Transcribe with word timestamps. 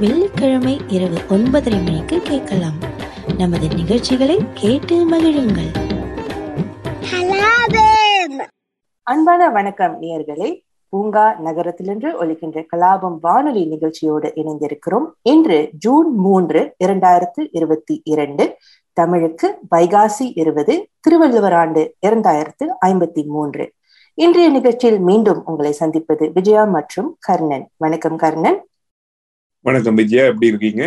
வெள்ளிக்கிழமை 0.00 0.80
இரவு 0.88 1.16
ஒன்பதரை 1.28 1.84
மணிக்கு 1.84 2.20
கேட்கலாம். 2.20 2.78
நமது 3.38 3.68
நிகழ்ச்சிகளை 3.68 4.38
கேட்டு 4.54 5.10
மகிழுங்கள். 5.10 5.70
அன்பான 9.02 9.50
வணக்கம் 9.50 10.02
நேயர்களே. 10.02 10.60
பூங்கா 10.88 11.34
நகரத்திலிருந்து 11.38 12.24
ஒலிக்கின்ற 12.24 12.66
கலாபம் 12.76 13.18
வானொலி 13.20 13.64
நிகழ்ச்சியோடு 13.64 14.32
இணைந்திருக்கிறோம். 14.34 15.06
இன்று 15.22 15.70
ஜூன் 15.72 16.16
மூன்று 16.16 16.74
இரண்டாயிரத்து 16.84 17.48
இருபத்தி 17.50 18.00
இரண்டு 18.04 18.56
தமிழுக்கு 18.92 19.58
வைகாசி 19.76 20.32
இருபது 20.34 20.88
திருவள்ளுவர் 21.00 21.52
ஆண்டு 21.52 21.94
இரண்டாயிரத்து 22.06 22.68
ஐம்பத்தி 22.86 23.26
மூன்று. 23.26 23.72
இன்றைய 24.14 24.48
நிகழ்ச்சியில் 24.48 25.00
மீண்டும் 25.00 25.42
உங்களை 25.46 25.72
சந்திப்பது 25.72 26.30
விஜயா 26.32 26.64
மற்றும் 26.64 27.16
கர்ணன். 27.20 27.68
வணக்கம் 27.76 28.16
கர்ணன். 28.16 28.67
வணக்கம் 29.64 29.94
விஜயா 29.94 30.24
எப்படி 30.24 30.46
இருக்கீங்க? 30.46 30.82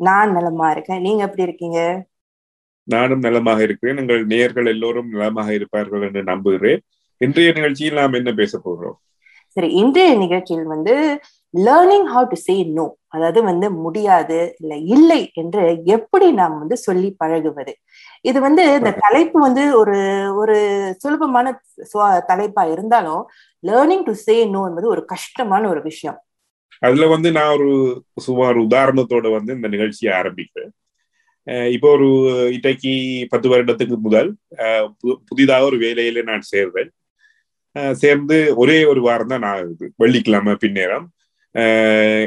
நான் 0.00 0.30
நலமா 0.32 0.70
இருக்கேன். 0.70 1.00
நீங்க 1.00 1.20
எப்படி 1.24 1.42
இருக்கீங்க? 1.42 1.80
நானும் 2.84 3.18
நலமாக 3.18 3.60
இருக்கிறேன். 3.62 3.98
உங்கள் 3.98 4.22
நேயர்கள் 4.26 4.66
எல்லோரும் 4.66 5.10
நலமாக 5.14 5.52
இருப்பார்கள் 5.52 6.02
என்று 6.02 6.22
நம்புகிறேன். 6.22 6.80
இன்றைய 7.20 7.52
நிகழ்ச்சியில் 7.52 8.00
நாம் 8.00 8.12
என்ன 8.12 8.32
பேச 8.32 8.58
போகிறோம்? 8.58 8.96
சரி 9.56 9.68
இன்றைய 9.72 10.16
நிகழ்ச்சியில் 10.16 10.64
வந்து 10.64 10.94
learning 11.54 12.08
how 12.14 12.26
to 12.32 12.36
say 12.36 12.56
no 12.78 12.86
அதாவது 13.08 13.42
வந்து 13.42 13.70
முடியாது 13.84 14.56
இல்ல 14.60 14.74
இல்லை 14.94 15.20
என்று 15.34 15.62
எப்படி 15.84 16.32
நாம் 16.32 16.58
வந்து 16.58 16.76
சொல்லி 16.76 17.10
பழகுவது? 17.18 17.72
இது 18.20 18.40
வந்து 18.40 18.64
இந்த 18.78 18.92
தலைப்பு 19.04 19.38
வந்து 19.40 19.64
ஒரு 19.78 19.98
ஒரு 20.34 20.56
சுலபமான 20.98 21.56
தலைப்பா 22.32 22.64
இருந்தாலும் 22.74 23.22
லேர்னிங் 23.64 24.02
டு 24.02 24.14
சே 24.26 24.36
நோ 24.46 24.62
என்பது 24.70 24.88
ஒரு 24.88 25.04
கஷ்டமான 25.04 25.68
ஒரு 25.68 25.82
விஷயம். 25.82 26.18
அதுல 26.78 27.06
வந்து 27.06 27.32
நான் 27.32 27.56
ஒரு 27.56 28.04
சுமார் 28.16 28.58
உதாரணத்தோட 28.58 29.30
வந்து 29.32 29.54
இந்த 29.54 29.68
நிகழ்ச்சியை 29.68 30.20
ஆரம்பிக்கிறேன். 30.20 31.70
இப்போ 31.70 31.90
ஒரு 31.90 32.50
இன்றைக்கு 32.52 33.26
பத்து 33.28 33.48
வருடத்துக்கு 33.48 33.98
முதல் 33.98 34.36
அஹ் 34.56 34.92
பு- 35.06 35.16
புதிதாக 35.26 35.64
ஒரு 35.64 35.78
வேலையில 35.78 36.22
நான் 36.22 36.42
சேர்ந்தேன் 36.56 36.88
சேர்ந்து 37.92 38.56
ஒரே 38.56 38.84
ஒரு 38.84 39.02
வாரம் 39.02 39.26
தான் 39.26 39.38
நான் 39.38 39.56
ஆகுது. 39.56 39.92
வெள்ளிக்கிழமை 39.96 40.56
பின்னேரம். 40.66 41.04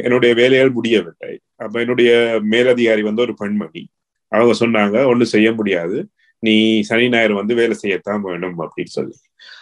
என்னுடைய 0.03 0.35
வேலையால் 0.35 0.71
முடியவில்லை. 0.71 1.39
அப்ப 1.55 1.79
என்னுடைய 1.79 2.39
மேலதிகாரி 2.49 3.01
வந்து 3.01 3.21
ஒரு 3.21 3.33
பெண்மணி. 3.33 3.89
அவங்க 4.27 4.65
சொன்னாங்க 4.65 5.05
ஒண்ணும் 5.05 5.27
செய்ய 5.27 5.51
முடியாது. 5.51 6.09
நீ 6.39 6.81
சனி 6.81 7.09
ஞாயிறு 7.09 7.35
வந்து 7.35 7.55
வேலை 7.55 7.77
செய்யத்தான் 7.81 8.21
வேணும் 8.21 8.59
அப்படின்னு 8.59 8.83
சொல்லி. 8.83 9.13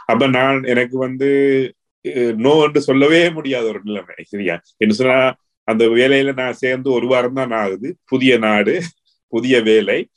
அப்ப 0.06 0.28
நான் 0.28 0.64
எனக்கு 0.64 0.98
வந்து 0.98 1.74
நோ 2.16 2.64
என்று 2.64 2.82
சொல்லவே 2.82 3.30
முடியாத 3.30 3.68
ஒரு 3.68 3.80
நிலைமை. 3.84 4.16
சரியா? 4.22 4.62
என்ன 4.78 4.94
சொன்னா 4.94 5.36
அந்த 5.64 5.86
வேலையில 5.86 6.34
நான் 6.34 6.54
சேர்ந்து 6.54 6.92
ஒரு 6.92 7.08
வாரம் 7.08 7.34
தான் 7.34 7.52
ஆகுது. 7.52 7.98
புதிய 8.06 8.38
நாடு 8.38 8.82
புதிய 9.28 9.62
வேலை. 9.62 10.08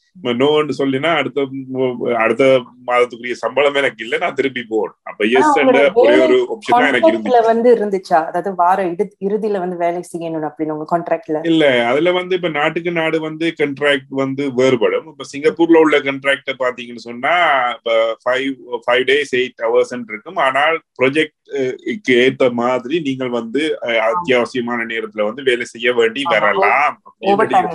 நோன்னு 0.40 0.74
சொல்லினா 0.78 1.10
அடுத்த 1.16 1.40
அடுத்த 2.18 2.44
மாதத்துக்குரிய 2.86 3.34
சம்பளம் 3.34 3.74
எனக்கு 3.74 4.00
இல்ல 4.04 4.18
நான் 4.18 4.34
திருப்பி 4.34 4.62
போகணும். 4.64 4.98
அப்ப 5.02 5.24
எஸ் 5.38 5.58
ஒரு 5.60 5.80
ஒரே 6.02 6.14
ஆப்ஷன் 6.54 6.86
எனக்கு 6.88 7.10
இருந்துச்சு. 7.10 7.42
வந்து 7.50 7.68
இருந்துச்சா? 7.76 8.18
அதாவது 8.26 8.50
வார 8.54 8.78
இறுதியில 9.28 9.58
வந்து 9.58 9.76
வேலை 9.76 10.02
செய்யணும் 10.12 10.48
அப்படின்னு 10.48 10.74
உங்க 10.76 10.88
கான்ட்ராக்ட்ல 10.92 11.40
இல்ல 11.44 11.64
அதுல 11.84 12.12
வந்து 12.12 12.34
இப்ப 12.34 12.48
நாட்டுக்கு 12.48 12.92
நாடு 12.92 13.20
வந்து 13.20 13.48
கண்ட்ராக்ட் 13.60 14.10
வந்து 14.22 14.44
வேறுபடும். 14.60 15.08
இப்ப 15.12 15.26
சிங்கப்பூர்ல 15.32 15.82
உள்ள 15.84 15.98
கண்ட்ராக்ட 16.00 16.54
பாத்தீங்கன்னு 16.58 17.06
சொன்னா 17.08 17.34
இப்ப 17.76 17.92
five 18.24 18.48
five 18.86 19.04
days 19.10 19.34
eight 19.40 19.64
hours 19.66 19.94
இருக்கும். 20.12 20.40
ஆனால் 20.46 20.78
ப்ரொஜெக்ட் 21.00 21.36
ஏத்த 22.20 22.52
மாதிரி 22.52 22.96
நீங்கள் 23.00 23.30
வந்து 23.30 23.62
அத்தியாவசியமான 24.08 24.80
நேரத்துல 24.92 25.24
வந்து 25.28 25.42
வேலை 25.42 25.64
செய்ய 25.64 25.92
வேண்டி. 25.92 26.22
வரலாம். 26.34 26.96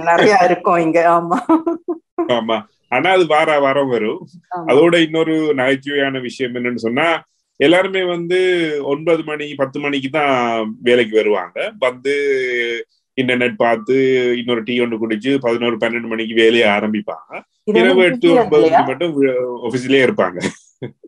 நிறைய 0.09 0.37
இருக்கும் 0.49 0.81
இங்க. 0.87 0.99
ஆமா. 1.17 1.39
ஆமா. 2.17 2.57
ஆனா 2.89 3.09
அது 3.11 3.25
வார 3.25 3.59
வாரம் 3.59 3.89
வரும். 3.89 4.19
அதோட 4.67 5.01
இன்னொரு 5.05 5.53
நகைச்சுவையான 5.55 6.21
விஷயம் 6.21 6.55
என்னன்னு 6.55 6.75
சொன்னா 6.75 7.07
எல்லாருமே 7.59 8.03
வந்து 8.03 8.37
ஒன்பது 8.83 9.23
மணி 9.23 9.53
பத்து 9.55 9.79
மணிக்கு 9.79 10.09
தான் 10.09 10.33
வேலைக்கு 10.81 11.15
வருவாங்க. 11.15 11.73
வந்து 11.79 12.13
இன்டர்நெட் 13.17 13.55
பார்த்து 13.55 13.95
இன்னொரு 14.37 14.63
டீ 14.63 14.79
ஒன்று 14.79 14.97
குடிச்சு 14.97 15.37
பதினோரு 15.37 15.75
பன்னெண்டு 15.75 16.07
மணிக்கு 16.07 16.33
வேலையை 16.33 16.67
ஆரம்பிப்பாங்க. 16.67 17.31
இரவு 17.65 18.03
எட்டு 18.03 18.27
ஒன்பது? 18.33 18.69
மணி 18.71 18.85
மட்டும் 18.85 19.13
ஆபீஸ்லயே 19.67 20.05
இருப்பாங்க. 20.07 20.39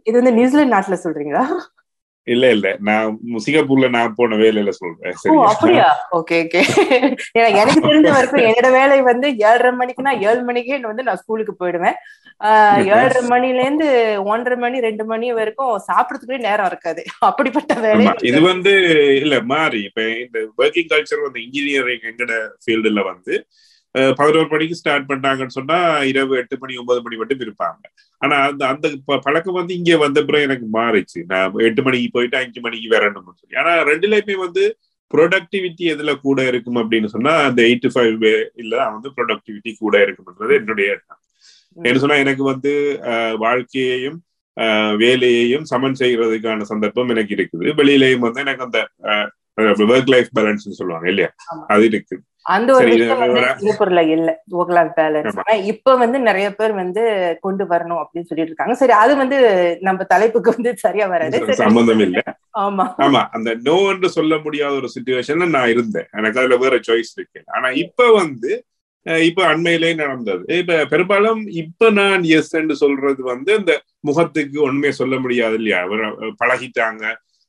இது 0.03 0.16
வந்து 0.22 0.34
நியூசிலாந்து 0.34 0.75
நாட்டுல 0.75 0.97
சொல்றீங்களா? 1.03 1.44
இல்ல 2.28 2.50
இல்ல. 2.50 2.76
நான் 2.80 3.12
சிங்கப்பூர்ல 3.46 3.90
நான் 3.90 4.14
போன 4.16 4.36
வேலையில 4.36 4.70
சொல்றேன். 4.70 5.16
அப்படியா? 5.46 5.88
Okay 6.12 6.38
okay. 6.44 6.62
ஏன்னா 7.38 7.50
எனக்கு 7.56 7.88
தெரிஞ்ச 7.88 8.10
வரைக்கும் 8.12 8.46
என்னோட 8.48 8.72
வேலை 8.72 9.02
வந்து 9.02 9.28
ஏழரை 9.38 9.72
மணிக்குன்னா 9.72 10.22
ஏழு 10.22 10.42
மணிக்கே 10.42 10.80
வந்து 10.82 11.04
நான் 11.04 11.16
ஸ்கூலுக்கு 11.16 11.56
போயிடுவேன். 11.60 11.98
ஆஹ் 12.42 12.82
ஏழரை 12.88 13.22
மணில 13.28 13.62
இருந்து 13.62 13.88
ஒன்றரை 14.26 14.60
மணி 14.60 14.80
ரெண்டு 14.80 15.06
மணி 15.06 15.34
வரைக்கும் 15.34 15.82
சாப்பிடறதுக்குள்ளே 15.88 16.40
நேரம் 16.40 16.66
இருக்காது. 16.66 17.04
அப்படிப்பட்ட 17.20 17.74
வேலை 17.80 18.08
இது 18.24 18.42
வந்து 18.42 18.74
இல்ல 19.22 19.42
மாறி. 19.44 19.84
இப்ப 19.84 20.02
இந்த 20.26 20.40
ஒர்க்கிங் 20.58 20.92
கல்ச்சர் 20.94 21.26
வந்து 21.26 21.44
இன்ஜினியரிங் 21.44 22.06
எங்கட 22.12 22.34
ஃபீல்டுல 22.64 23.04
வந்து 23.04 23.36
பதினோரு 24.19 24.47
மணிக்கு 24.53 24.78
ஸ்டார்ட் 24.80 25.08
பண்ணாங்கன்னு 25.12 25.56
சொன்னா 25.58 25.78
இரவு 26.12 26.34
எட்டு 26.41 26.56
மணி 26.62 26.74
ஒன்பது 26.81 27.00
மணி 27.06 27.19
மட்டும் 27.22 27.44
இருப்பாங்க. 27.46 27.81
ஆனா 28.22 28.35
அந்த 28.50 28.63
அந்த 28.74 28.88
பழக்கம் 29.25 29.59
வந்து 29.59 29.74
இங்க 29.80 29.97
வந்த 30.06 30.19
பிறகு 30.28 30.47
எனக்கு 30.47 30.68
மாறிச்சு. 30.80 31.19
நான் 31.31 31.58
எட்டு 31.68 31.81
மணிக்கு 31.88 32.09
போயிட்டு 32.18 32.38
அஞ்சு 32.41 32.62
மணிக்கு 32.66 32.90
வரணும்னு 32.96 33.40
சொல்லி. 33.41 33.57
ஆனா 33.63 33.74
ரெண்டுலயுமே 33.91 34.38
வந்து 34.46 34.63
ப்ரொடக்டிவிட்டி 35.13 35.84
எதுல 35.94 36.13
கூட 36.25 36.40
இருக்கும் 36.52 36.80
அப்படின்னு 36.81 37.09
சொன்னா 37.16 37.34
அந்த 37.50 37.59
எயிட் 37.68 37.84
டு 37.86 37.91
ஃபைவ் 37.96 38.25
இல்ல 38.63 38.75
வந்து 38.96 39.09
ப்ரொடக்டிவிட்டி 39.18 39.72
கூட 39.84 39.97
இருக்கும்ன்றது 40.06 40.53
என்னுடைய 40.62 40.88
எண்ணம். 40.96 41.22
என்ன 41.88 42.00
சொன்னா 42.03 42.18
எனக்கு 42.25 42.44
வந்து 42.53 42.74
வாழ்க்கையையும் 43.46 44.18
வேலையையும் 45.02 45.66
சமன் 45.72 45.97
செய்யறதுக்கான 46.00 46.66
சந்தர்ப்பம் 46.69 47.12
எனக்கு 47.13 47.34
இருக்குது. 47.38 47.66
வெளியிலயும் 47.80 48.25
வந்து 48.25 48.41
எனக்கு 48.46 48.66
அந்த 48.68 48.80
ஒர்க் 49.91 50.12
லைஃப் 50.13 50.31
பேலன்ஸ் 50.38 50.66
சொல்லுவாங்க 50.80 51.07
இல்லையா. 51.12 51.30
அது 51.74 51.86
இருக்கு 51.91 52.16
அந்த 52.47 52.69
ஒரு 52.74 52.85
விஷயம் 52.90 53.22
வந்து 53.24 53.41
சிங்கப்பூர்ல 53.56 54.02
இல்ல. 54.09 54.30
Work 54.53 54.74
life 54.75 54.94
balance. 54.97 55.38
ஆனா 55.41 55.53
இப்ப 55.72 55.96
வந்து 55.97 56.18
நிறைய 56.28 56.47
பேர் 56.53 56.74
வந்து 56.75 57.02
கொண்டு 57.41 57.63
வரணும் 57.72 58.02
அப்படின்னு 58.02 58.30
சொல்லிட்டு 58.30 58.52
இருக்காங்க 58.52 58.75
சரி 58.78 58.94
அது 59.00 59.13
வந்து 59.16 59.38
நம்ம 59.81 60.06
தலைப்புக்கு 60.12 60.53
வந்து 60.56 60.72
சரியா 60.78 61.07
வராது. 61.07 61.40
சம்பந்தம் 61.62 62.03
இல்ல. 62.06 62.22
ஆமா. 62.63 62.86
ஆமா 63.06 63.24
அந்த 63.36 63.50
நோ 63.66 63.78
என்று 63.91 64.09
சொல்ல 64.13 64.38
முடியாத 64.46 64.74
ஒரு 64.81 64.90
சுச்சுவேஷன்ல 64.96 65.47
நான் 65.56 65.74
இருந்தேன். 65.74 66.09
எனக்கு 66.18 66.41
அதுல 66.41 66.57
வேற 66.63 66.78
சாய்ஸ் 66.88 67.13
இருக்கு. 67.18 67.41
ஆனா 67.56 67.69
இப்ப 67.84 68.09
வந்து 68.18 68.52
இப்ப 69.25 69.41
அண்மையிலே 69.47 69.91
நடந்தது. 69.96 70.41
இப்ப 70.56 70.80
பெரும்பாலும் 70.86 71.41
இப்ப 71.59 71.90
நான் 71.97 72.24
எஸ் 72.38 72.53
என்று 72.56 72.75
சொல்றது 72.81 73.22
வந்து 73.25 73.52
இந்த 73.59 73.74
முகத்துக்கு 74.03 74.57
உண்மையை 74.66 74.94
சொல்ல 74.96 75.16
முடியாது 75.19 75.56
இல்லையா? 75.56 75.80
பழகிட்டாங்க. 76.41 77.03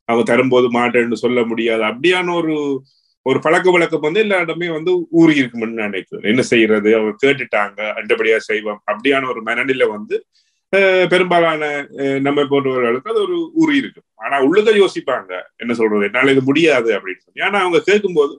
அவங்க 0.09 0.23
தரும்போது 0.29 0.67
மாட்டேன்னு 0.71 1.17
சொல்ல 1.23 1.39
முடியாது. 1.45 1.83
அப்படியான 1.89 2.33
ஒரு 2.37 2.55
ஒரு 3.25 3.39
பழக்க 3.39 3.71
வழக்கம் 3.71 3.99
வந்து 3.99 4.19
எல்லா 4.19 4.37
இடமே 4.39 4.67
வந்து 4.69 4.91
ஊறி 5.09 5.33
இருக்கும்னு 5.35 5.81
நினைக்கிறேன். 5.85 6.27
என்ன 6.31 6.41
செய்யறது? 6.41 6.89
அவங்க 6.97 7.13
கேட்டுட்டாங்க 7.25 7.79
அண்டபடியா 7.99 8.37
செய்வோம். 8.49 8.79
அப்படியான 8.91 9.29
ஒரு 9.29 9.41
மனநிலை 9.41 9.87
வந்து 9.87 10.17
பெரும்பாலான 11.11 11.63
நம்ம 12.19 12.39
போன்றவர்களுக்கு 12.41 13.11
அது 13.13 13.21
ஒரு 13.21 13.37
ஊறி 13.53 13.75
இருக்கும். 13.77 14.07
ஆனா 14.15 14.35
உள்ளதை 14.41 14.73
யோசிப்பாங்க. 14.81 15.31
என்ன 15.57 15.73
சொல்றது? 15.73 16.03
என்னால 16.03 16.31
இது 16.31 16.41
முடியாது 16.41 16.89
அப்படின்னு 16.97 17.23
சொல்லி. 17.25 17.41
ஆனா 17.47 17.59
அவங்க 17.59 17.79
கேட்கும்போது 17.85 18.33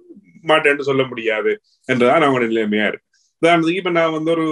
மாட்டேன்னு 0.49 0.88
சொல்ல 0.91 1.03
முடியாது 1.05 1.53
என்றுதான் 1.88 2.26
அவங்க 2.26 2.41
நிலைமையா 2.44 2.87
இருக்கு. 2.91 3.06
உதாரணத்துக்கு 3.43 3.83
இப்ப 3.83 3.91
நான் 3.91 4.17
வந்து 4.19 4.31
ஒரு 4.31 4.47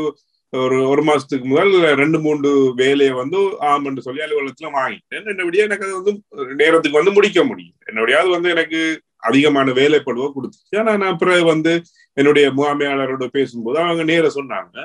ஒரு 0.53 0.77
ஒரு 0.89 1.03
மாசத்துக்கு 1.03 1.47
முதல் 1.53 1.73
ரெண்டு 1.95 2.19
மூன்று 2.21 2.51
வேலையை 2.77 3.15
வந்து 3.15 3.39
ஆமென்று 3.71 4.05
சொல்லி 4.07 4.23
அலுவலகத்துல 4.25 4.69
வாங்கிட்டேன். 4.77 5.27
என்னபடியா 5.33 5.67
எனக்கு 5.69 5.87
அது 5.87 5.97
வந்து 6.01 6.13
நேரத்துக்கு 6.63 7.01
வந்து 7.01 7.13
முடிக்க 7.13 7.45
முடியும் 7.45 7.77
என்னபடியாவது 7.89 8.31
வந்து 8.37 8.51
எனக்கு 8.51 8.81
அதிகமான 9.23 9.69
வேலைப்படுவோ 9.73 10.29
கொடுத்துச்சு. 10.35 10.75
ஆனா 10.81 10.93
நான் 10.97 11.19
பிறகு 11.19 11.45
வந்து 11.45 11.73
என்னுடைய 12.17 12.47
முகாமையாளரோட 12.53 13.27
பேசும்போது 13.37 13.79
அவங்க 13.85 14.05
நேர 14.05 14.27
சொன்னாங்க. 14.37 14.77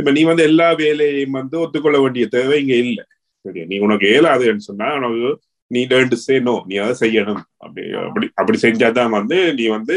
இப்ப 0.00 0.10
நீ 0.10 0.22
வந்து 0.24 0.42
எல்லா 0.42 0.68
வேலையையும் 0.80 1.36
வந்து 1.38 1.56
ஒத்துக்கொள்ள 1.60 1.98
வேண்டிய 2.00 2.26
தேவை 2.28 2.56
இங்க 2.62 2.74
இல்லை. 2.84 3.04
சரியா 3.44 3.64
நீ 3.66 3.76
உனக்கு 3.86 4.06
ஏலாதுன்னு 4.14 4.66
சொன்னா 4.68 4.86
உனக்கு 4.98 5.30
நீ 5.70 5.80
லேர்ன் 5.90 6.16
சே 6.24 6.36
நோ 6.46 6.54
நீ 6.66 6.76
அதை 6.84 6.94
செய்யணும். 7.02 7.42
அப்படி 7.58 7.82
அப்படி 8.02 8.26
அப்படி 8.40 8.58
செஞ்சாதான் 8.64 9.14
வந்து 9.18 9.38
நீ 9.58 9.66
வந்து 9.76 9.94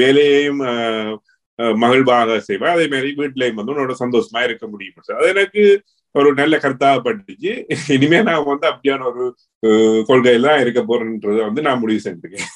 வேலையையும் 0.00 0.60
அஹ், 0.68 1.14
மகிழ்வாக 1.82 2.36
செய்வேன் 2.46 2.74
அதே 2.74 2.86
மாதிரி 2.92 3.10
வீட்டுலயும் 3.18 3.58
வந்து 3.58 3.72
உன்னோட 3.74 3.94
சந்தோஷமா 4.02 4.40
இருக்க 4.48 4.64
முடியும். 4.68 4.96
அது 5.18 5.28
எனக்கு 5.34 5.62
ஒரு 6.14 6.28
நல்ல 6.40 6.54
கருத்தாக 6.62 6.98
பட்டுச்சு. 7.04 7.52
இனிமே 7.96 8.20
நான் 8.28 8.48
வந்து 8.50 8.66
அப்படியான 8.70 9.06
ஒரு 9.10 9.24
கொள்கையெல்லாம் 10.08 10.60
இருக்க 10.62 10.80
போறேன்றத 10.82 11.40
வந்து 11.48 11.66
நான் 11.66 11.82
முடிவு 11.82 12.00
செஞ்சிருக்கேன். 12.04 12.48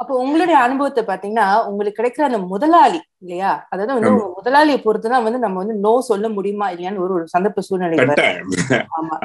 அப்போ 0.00 0.12
உங்களுடைய 0.24 0.56
அனுபவத்தை 0.66 1.02
பாத்தீங்கன்னா 1.08 1.46
உங்களுக்கு 1.70 1.98
கிடைக்கிற 2.00 2.24
அந்த 2.28 2.40
முதலாளி 2.52 3.00
இல்லையா? 3.24 3.50
அதாவது 3.72 3.96
வந்து 3.96 4.12
முதலாளியை 4.38 4.78
பொறுத்துதான் 4.84 5.24
வந்து 5.26 5.40
நம்ம 5.44 5.58
வந்து 5.62 5.74
நோ 5.84 5.92
சொல்ல 6.08 6.26
முடியுமா 6.36 6.66
இல்லையான்னு 6.72 7.02
ஒரு 7.04 7.12
ஒரு 7.18 7.26
சந்தர்ப்ப 7.34 7.64
சூழ்நிலை 7.66 8.06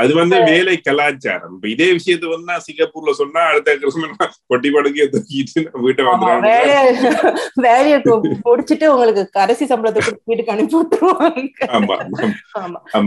அது 0.01 0.11
வந்து 0.19 0.37
வேலை 0.49 0.75
கலாச்சாரம். 0.87 1.53
இப்ப 1.57 1.67
இதே 1.75 1.87
விஷயத்த 1.97 2.31
வந்து 2.33 2.49
நான் 2.51 2.65
சிங்கப்பூர்ல 2.67 3.13
சொன்னா 3.21 3.43
அடுத்த 3.51 3.75
பொட்டி 4.51 4.71
படுக்கைய 4.75 5.07
தூக்கிட்டு 5.13 5.63
வீட்டை 5.85 6.05
வந்து 6.09 6.53
வேலையை 7.67 7.99
முடிச்சுட்டு 8.47 8.87
உங்களுக்கு 8.95 9.25
கடைசி 9.39 9.65
சம்பளத்தை 9.73 10.03
வீட்டுக்கு 10.29 10.55
அனுப்பி 10.55 10.77
விட்டுருவாங்க. 10.79 11.47
ஆமா 11.77 11.97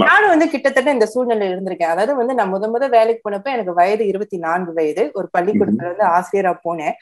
நானும் 0.08 0.32
வந்து 0.34 0.48
கிட்டத்தட்ட 0.70 0.96
இந்த 0.96 1.06
சூழ்நிலை 1.12 1.46
இருந்திருக்கேன். 1.52 1.92
அதாவது 1.92 2.12
வந்து 2.18 2.34
நான் 2.38 2.50
முத 2.52 2.64
முத 2.72 2.84
வேலைக்கு 2.94 3.22
போனப்ப 3.26 3.50
எனக்கு 3.56 3.72
வயது 3.78 4.04
இருபத்தி 4.10 4.36
நான்கு 4.44 4.72
வயது. 4.78 5.02
ஒரு 5.18 5.26
பள்ளிக்கூடத்துல 5.34 5.90
வந்து 5.92 6.04
ஆசிரியரா 6.16 6.52
போனேன். 6.66 6.94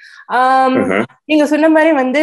நீங்க 1.31 1.45
சொன்ன 1.53 1.69
மாதிரி 1.77 1.91
வந்து 2.01 2.21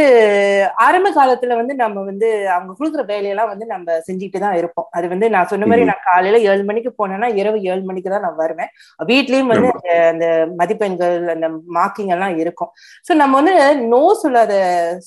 ஆரம்ப 0.85 1.09
காலத்துல 1.17 1.55
வந்து 1.61 1.73
நம்ம 1.83 2.03
வந்து 2.09 2.29
அவங்க 2.55 2.71
கொடுக்குற 2.79 3.03
வேலையெல்லாம் 3.11 3.51
வந்து 3.53 3.65
நம்ம 3.73 3.97
செஞ்சுட்டு 4.07 4.39
தான் 4.45 4.57
இருப்போம். 4.61 4.87
அது 4.97 5.05
வந்து 5.13 5.27
நான் 5.35 5.49
சொன்ன 5.51 5.67
மாதிரி 5.71 5.85
நான் 5.91 6.05
காலையில 6.09 6.39
ஏழு 6.51 6.63
மணிக்கு 6.69 6.91
போனேன்னா 6.99 7.29
இரவு 7.41 7.57
ஏழு 7.71 7.83
மணிக்கு 7.89 8.13
தான் 8.13 8.25
நான் 8.27 8.41
வருவேன். 8.43 8.71
வீட்லயும் 9.11 9.51
வந்து 9.53 9.71
அந்த 10.11 10.27
மதிப்பெண்கள் 10.61 11.17
அந்த 11.35 11.49
மார்க்கிங் 11.77 12.13
எல்லாம் 12.17 12.35
இருக்கும். 12.43 12.71
சோ 13.07 13.13
நம்ம 13.23 13.41
வந்து 13.41 13.55
நோ 13.93 14.03
சொல்லாத 14.23 14.53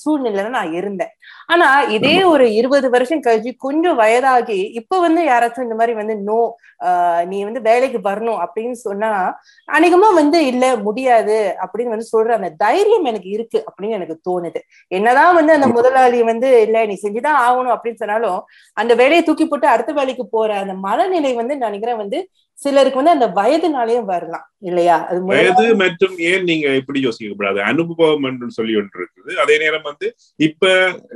சூழ்நிலையில 0.03 0.55
நான் 0.59 0.75
இருந்தேன். 0.81 1.13
ஆனா 1.49 1.67
இதே 1.89 2.17
ஒரு 2.25 2.47
இருபது 2.53 2.87
வருஷம் 2.91 3.23
கழிச்சு 3.23 3.51
கொஞ்சம் 3.59 3.97
வயதாகி 3.97 4.59
இப்ப 4.81 5.01
வந்து 5.01 5.21
யாராச்சும் 5.25 5.63
இந்த 5.63 5.75
மாதிரி 5.75 5.95
வந்து 5.97 6.15
நோ 6.23 6.41
நீ 7.29 7.39
வந்து 7.45 7.61
வேலைக்கு 7.61 7.99
வரணும் 8.01 8.41
அப்படின்னு 8.45 8.77
சொன்னா 8.85 9.11
அநேகமா 9.69 10.09
வந்து 10.15 10.39
இல்ல 10.47 10.65
முடியாது 10.79 11.37
அப்படின்னு 11.63 11.95
வந்து 11.95 12.11
சொல்ற 12.13 12.33
அந்த 12.37 12.51
தைரியம் 12.59 13.05
எனக்கு 13.05 13.31
இருக்கு 13.31 13.59
அப்படின்னு 13.69 13.97
எனக்கு 13.99 14.17
தோணுது. 14.29 14.61
என்னதான் 14.91 15.35
வந்து 15.35 15.53
அந்த 15.53 15.69
முதலாளி 15.69 16.21
வந்து 16.23 16.51
இல்ல 16.67 16.85
நீ 16.87 16.97
செஞ்சுதான் 17.03 17.41
ஆகணும் 17.47 17.75
அப்படின்னு 17.77 18.03
சொன்னாலும் 18.03 18.41
அந்த 18.77 18.95
வேலையை 18.95 19.23
தூக்கி 19.23 19.47
போட்டு 19.47 19.69
அடுத்த 19.69 19.93
வேலைக்கு 19.93 20.27
போற 20.29 20.51
அந்த 20.61 20.77
மனநிலை 20.85 21.33
வந்து 21.35 21.57
நினைக்கிறேன் 21.59 22.03
வந்து 22.03 22.21
சிலருக்கு 22.59 23.01
வந்து 23.01 23.17
அந்த 23.17 23.27
வயதுனாலேயும் 23.37 24.07
வரலாம் 24.07 24.47
இல்லையா? 24.63 24.95
அது 25.09 25.19
வயது 25.27 25.67
மற்றும் 25.83 26.15
ஏன் 26.29 26.45
நீங்க 26.45 26.69
இப்படி 26.81 27.01
யோசிக்க 27.01 27.35
கூடாது 27.35 27.61
அனுபவம் 27.69 28.25
என்று 28.29 28.57
சொல்லி 28.57 28.73
ஒன்று 28.77 28.99
இருக்குது. 28.99 29.33
அதே 29.43 29.57
நேரம் 29.59 29.87
வந்து 29.89 30.07
இப்ப 30.41 30.65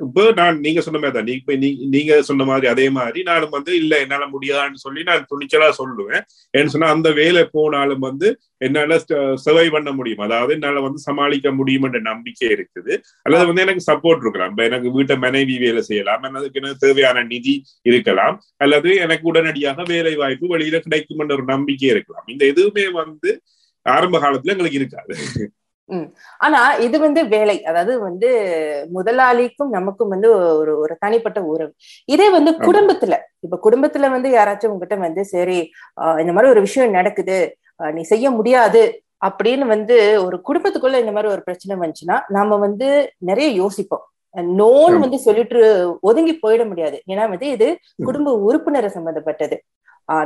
இப்ப 0.04 0.26
நான் 0.36 0.60
நீங்க 0.60 0.80
சொன்ன 0.80 0.98
மாதிரி 0.98 1.16
தான் 1.16 1.32
இப்ப 1.34 1.56
நீங்க 1.94 2.20
சொன்ன 2.22 2.44
மாதிரி 2.44 2.66
அதே 2.66 2.86
மாதிரி 2.90 3.22
நானும் 3.22 3.56
வந்து 3.56 3.72
இல்ல 3.76 3.98
என்னால 4.00 4.26
முடியாதுன்னு 4.34 4.84
சொல்லி 4.84 5.02
நான் 5.02 5.26
துணிச்சலா 5.52 5.68
சொல்லுவேன். 5.80 6.22
ஏன்னு 6.58 6.72
சொன்னா 6.74 6.88
அந்த 6.90 7.10
வேலை 7.12 7.42
போனாலும் 7.52 7.98
வந்து 7.98 8.28
என்னால 8.58 8.98
சர்வை 9.44 9.70
பண்ண 9.70 9.92
முடியும். 9.92 10.18
அதாவது 10.18 10.52
என்னால 10.52 10.80
வந்து 10.80 10.98
சமாளிக்க 10.98 11.52
முடியும் 11.52 11.82
என்ற 11.82 12.00
நம்பிக்கை 12.00 12.48
இருக்குது. 12.48 12.94
அல்லது 13.22 13.46
வந்து 13.46 13.62
எனக்கு 13.62 13.84
சப்போர்ட் 13.92 14.22
இருக்கலாம் 14.24 14.50
இப்ப 14.50 14.64
எனக்கு 14.64 14.90
வீட்டை 14.90 15.16
மனைவி 15.16 15.58
வேலை 15.58 15.82
செய்யலாம். 15.82 16.22
எனக்கு 16.22 16.60
எனக்கு 16.60 16.82
தேவையான 16.86 17.22
நிதி 17.22 17.64
இருக்கலாம். 17.82 18.42
அல்லது 18.56 18.96
எனக்கு 18.96 19.26
உடனடியாக 19.26 19.82
வேலை 19.82 20.14
வாய்ப்பு 20.16 20.56
வெளியில 20.56 20.78
கிடைக்கும் 20.78 21.18
என்ற 21.18 21.34
ஒரு 21.34 21.44
நம்பிக்கை 21.44 21.88
இருக்கலாம். 21.88 22.24
இந்த 22.26 22.46
எதுவுமே 22.46 22.88
வந்து 22.88 23.42
ஆரம்ப 23.82 24.18
காலத்துல 24.18 24.54
எங்களுக்கு 24.54 24.80
இருக்காது. 24.82 25.14
உம் 25.88 26.06
ஆனா 26.40 26.58
இது 26.86 26.96
வந்து 27.04 27.20
வேலை. 27.32 27.56
அதாவது 27.70 27.92
வந்து 28.00 28.28
முதலாளிக்கும் 28.96 29.70
நமக்கும் 29.76 30.12
வந்து 30.14 30.28
ஒரு 30.60 30.72
ஒரு 30.82 30.94
தனிப்பட்ட 31.00 31.38
உறவு. 31.52 31.72
இதே 32.08 32.28
வந்து 32.36 32.52
குடும்பத்துல. 32.66 33.14
இப்ப 33.46 33.58
குடும்பத்துல 33.66 34.10
வந்து 34.14 34.28
யாராச்சும் 34.30 34.72
உங்ககிட்ட 34.72 34.98
வந்து 35.06 35.24
சரி 35.34 35.58
இந்த 36.22 36.32
மாதிரி 36.34 36.52
ஒரு 36.54 36.62
விஷயம் 36.66 36.96
நடக்குது 36.98 37.38
நீ 37.94 38.02
செய்ய 38.12 38.26
முடியாது 38.38 38.82
அப்படின்னு 39.26 39.66
வந்து 39.74 39.96
ஒரு 40.26 40.36
குடும்பத்துக்குள்ள 40.48 40.96
இந்த 41.02 41.12
மாதிரி 41.16 41.32
ஒரு 41.34 41.42
பிரச்சனை 41.46 41.74
வந்துச்சுன்னா 41.82 42.16
நாம 42.36 42.56
வந்து 42.66 42.88
நிறைய 43.28 43.48
யோசிப்போம். 43.62 44.04
நோன் 44.60 44.94
வந்து 45.02 45.18
சொல்லிட்டு 45.26 45.60
ஒதுங்கி 46.02 46.34
போயிட 46.36 46.62
முடியாது. 46.68 46.96
ஏன்னா 47.10 47.24
வந்து 47.32 47.48
இது 47.56 47.68
குடும்ப 48.06 48.34
உறுப்பினரை 48.46 48.90
சம்பந்தப்பட்டது 48.96 49.56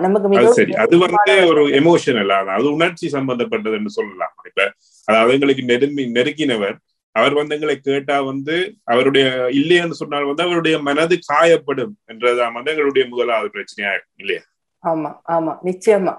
நமக்கு 0.03 0.53
சரி. 0.59 0.73
அது 0.83 0.97
வந்து 1.05 1.33
ஒரு 1.51 1.63
எமோஷனல் 1.79 2.33
அது 2.55 2.69
உணர்ச்சி 2.73 3.07
சம்பந்தப்பட்டதுன்னு 3.13 3.93
சொல்லலாம். 3.97 4.35
இப்ப 4.51 4.61
அதாவது 5.09 5.35
எங்களுக்கு 5.37 5.65
நெருங்கி 5.65 6.05
நெருக்கினவர் 6.17 6.77
அவர் 7.15 7.35
வந்து 7.35 7.55
எங்களை 7.57 7.75
கேட்டா 7.81 8.17
வந்து 8.31 8.55
அவருடைய 8.87 9.27
இல்லைன்னு 9.59 9.99
சொன்னால் 10.01 10.29
வந்து 10.31 10.43
அவருடைய 10.43 10.77
மனது 10.83 11.17
காயப்படும் 11.29 11.95
என்றதான் 12.07 12.57
வந்து 12.57 12.73
எங்களுடைய 12.75 13.05
முதலாவது 13.13 13.49
பிரச்சனையா 13.55 13.93
இருக்கும் 13.93 14.23
இல்லையா? 14.23 14.43
ஆமா 14.85 15.11
ஆமா. 15.29 15.53
நிச்சயமா. 15.65 16.15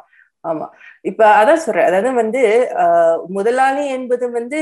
ஆமா. 0.45 0.65
இப்ப 1.06 1.21
அதான் 1.39 1.63
சொல்றேன். 1.63 1.88
அதாவது 1.89 2.12
வந்து 2.15 2.42
முதலாளி 3.30 3.83
என்பது 3.89 4.25
வந்து 4.31 4.59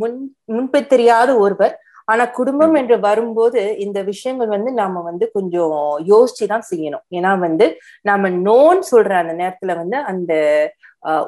முன் 0.00 0.16
முன்பு 0.48 0.80
தெரியாத 0.86 1.30
ஒருவர் 1.38 1.74
ஆனா 2.08 2.24
குடும்பம் 2.32 2.74
என்று 2.74 2.96
வரும்போது 3.00 3.62
இந்த 3.78 3.98
விஷயங்கள் 4.04 4.48
வந்து 4.48 4.72
நாம 4.72 5.02
வந்து 5.02 5.26
கொஞ்சம் 5.32 5.74
யோசிச்சுதான் 6.08 6.66
செய்யணும். 6.70 7.04
ஏன்னா 7.12 7.32
வந்து 7.38 7.66
நாம 8.04 8.30
நோன் 8.44 8.80
சொல்ற 8.90 9.12
அந்த 9.22 9.34
நேரத்துல 9.40 9.74
வந்து 9.76 9.98
அந்த 10.04 10.32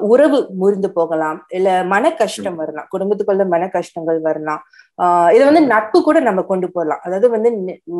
உறவு 0.07 0.37
முறிந்து 0.57 0.89
போகலாம். 0.91 1.39
இல்ல 1.49 1.69
மன 1.85 2.05
கஷ்டம் 2.13 2.55
வரலாம். 2.55 2.87
குடும்பத்துக்குள்ள 2.93 3.43
மன 3.47 3.63
கஷ்டங்கள் 3.69 4.19
வரலாம். 4.21 4.61
ஆஹ் 4.99 5.29
இது 5.35 5.43
வந்து 5.45 5.61
நட்பு 5.67 5.99
கூட 6.01 6.19
நம்ம 6.19 6.41
கொண்டு 6.43 6.67
போகலாம் 6.71 7.01
அதாவது 7.05 7.27
வந்து 7.29 7.49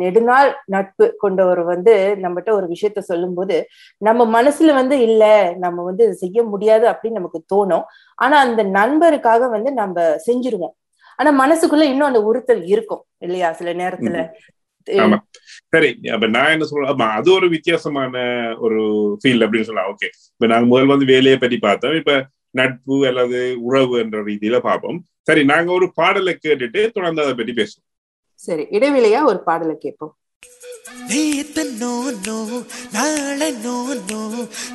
நெடுநாள் 0.00 0.50
நட்பு 0.66 1.06
கொண்டவர் 1.18 1.62
வந்து 1.64 1.94
நம்மகிட்ட 2.24 2.52
ஒரு 2.58 2.66
விஷயத்த 2.72 3.02
சொல்லும் 3.06 3.34
போது 3.34 3.56
நம்ம 4.02 4.26
மனசுல 4.36 4.74
வந்து 4.74 4.98
இல்ல 5.00 5.24
நம்ம 5.58 5.84
வந்து 5.84 6.06
செய்ய 6.14 6.42
முடியாது 6.44 6.86
அப்படின்னு 6.90 7.20
நமக்கு 7.20 7.42
தோணும். 7.54 7.86
ஆனா 8.18 8.38
அந்த 8.40 8.62
நண்பருக்காக 8.76 9.50
வந்து 9.50 9.72
நம்ம 9.74 9.96
செஞ்சிருவோம். 10.28 10.74
ஆனா 11.20 11.30
மனசுக்குள்ள 11.42 11.86
இன்னும் 11.92 12.10
அந்த 12.10 12.20
உறுத்தல் 12.28 12.62
இருக்கும் 12.74 13.02
இல்லையா 13.26 13.48
சில 13.60 13.72
நேரத்துல? 13.82 14.18
ஆமா. 14.88 15.18
சரி 15.74 15.88
அப்ப 16.14 16.26
நான் 16.36 16.52
என்ன 16.54 16.66
சொல்றேன்? 16.68 16.90
ஆமா 16.92 17.08
அது 17.18 17.28
ஒரு 17.38 17.46
வித்தியாசமான 17.54 18.14
ஒரு 18.66 18.78
ஃபீல் 19.20 19.44
அப்படின்னு 19.44 19.68
சொல்லலாம். 19.68 19.90
ஓகே 19.92 20.08
இப்ப 20.34 20.48
நாங்க 20.52 20.68
முதல் 20.72 20.92
வந்து 20.92 21.10
வேலையை 21.12 21.38
பற்றி 21.38 21.58
பார்த்தோம். 21.66 21.96
இப்ப 22.00 22.14
நட்பு 22.60 22.96
அல்லது 23.08 23.40
உறவு 23.66 23.94
என்ற 24.04 24.18
ரீதியில 24.28 24.58
பார்ப்போம். 24.68 24.98
சரி 25.28 25.42
நாங்க 25.50 25.70
ஒரு 25.72 25.86
பாடலை 25.98 26.34
கேட்டுட்டு 26.36 26.80
தொடர்ந்து 26.96 27.24
அதை 27.24 27.34
பற்றி 27.34 27.54
பேசுவோம். 27.60 27.86
சரி 28.46 28.64
இடைவெளியா 28.76 29.20
ஒரு 29.30 29.40
பாடலை 29.48 29.76
கேட்போம். 29.84 30.14
நேத்து 31.10 31.62
நோ 31.82 31.94
நோ 32.26 32.38
நாளை 32.96 33.50
நோ 33.66 33.76
நோ 34.10 34.22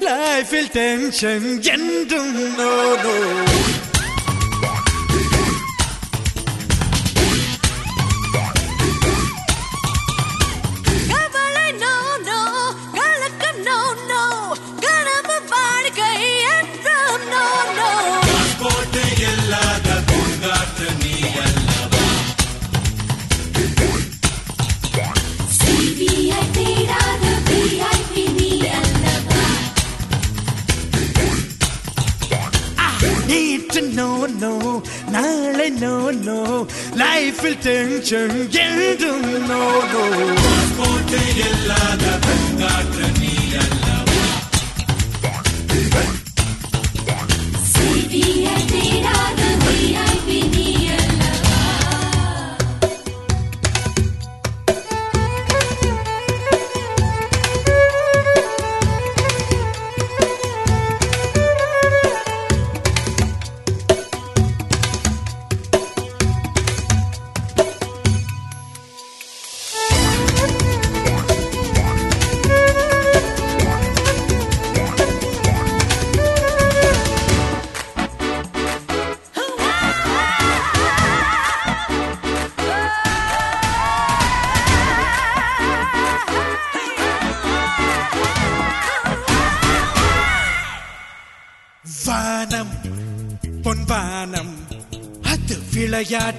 லைஃபில் 0.08 0.72
டென்ஷன் 0.78 1.50
என்றும் 1.76 2.32
நோ 2.38 2.48
நோ 2.60 2.72
நோ. 3.06 3.16
நாளை 36.08 36.18
நோ 36.24 36.24
நோ 36.26 36.42
லைஃபில் 36.96 37.58
டென்ஷன் 37.64 38.36
என்றும் 38.60 39.26
நோ 39.48 39.62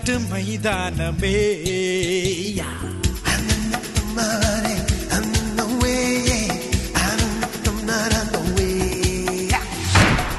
விளையாட்டு 0.06 0.14
மைதானமே 0.30 1.38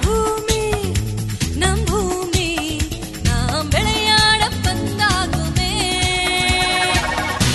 பூமி 0.04 0.61
நம் 1.56 1.82
பூமி 1.90 2.47
நாம் 3.26 3.68
விளையாட 3.75 4.42
பந்தாகுமே 4.64 5.73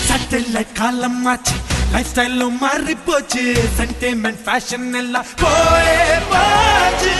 சட்டில் 0.07 0.59
காலம் 0.73 1.21
மாச்சு 1.25 1.57
லைஃப் 1.93 2.11
ஸ்டைலும் 2.11 2.59
மாறி 2.63 2.97
போச்சு 3.07 3.45
சென்டிமெண்ட் 3.77 4.43
ஃபேஷன் 4.45 4.89
எல்லாம் 5.01 5.31
போயே 5.43 5.99
போச்சு 6.31 7.15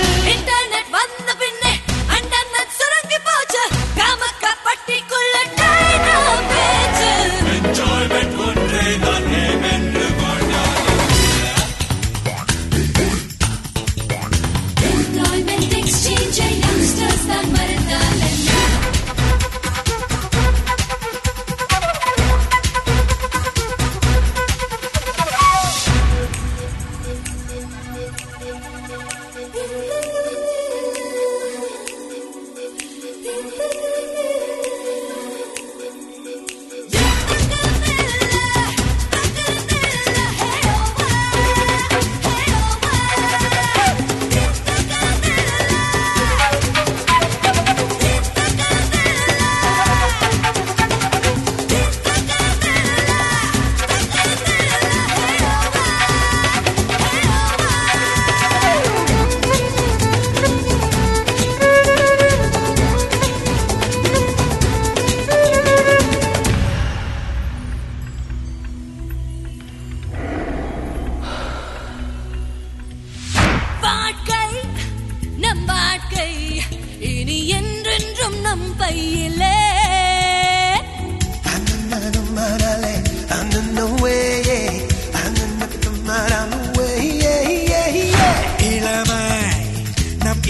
பையிலே. 78.83 79.51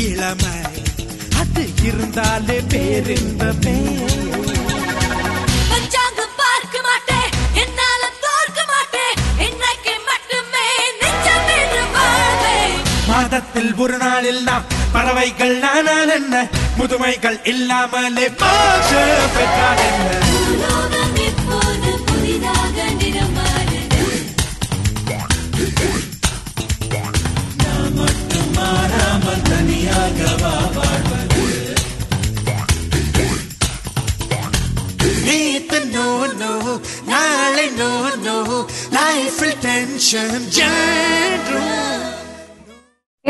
இளமை 0.06 0.58
அது 1.40 1.64
இருந்தாலே 1.82 2.58
பேரின்பமே. 2.60 3.76
மாதத்தில் 13.32 13.70
ஒரு 13.74 13.94
நாளில் 13.96 14.40
நாம் 14.42 14.64
பறவைகள் 14.92 15.54
நானால் 15.58 16.12
என்ன? 16.16 16.34
முதுமைகள் 16.78 17.38
இல்லாமலே 17.44 18.26
மோச 18.40 18.90
பெற்றால் 19.36 19.80
என்ன? 19.86 20.10
இப்போது 21.24 21.92
புதிதாக 22.04 22.76
நிறமாறுது 23.00 23.80
நேத்து 35.24 35.78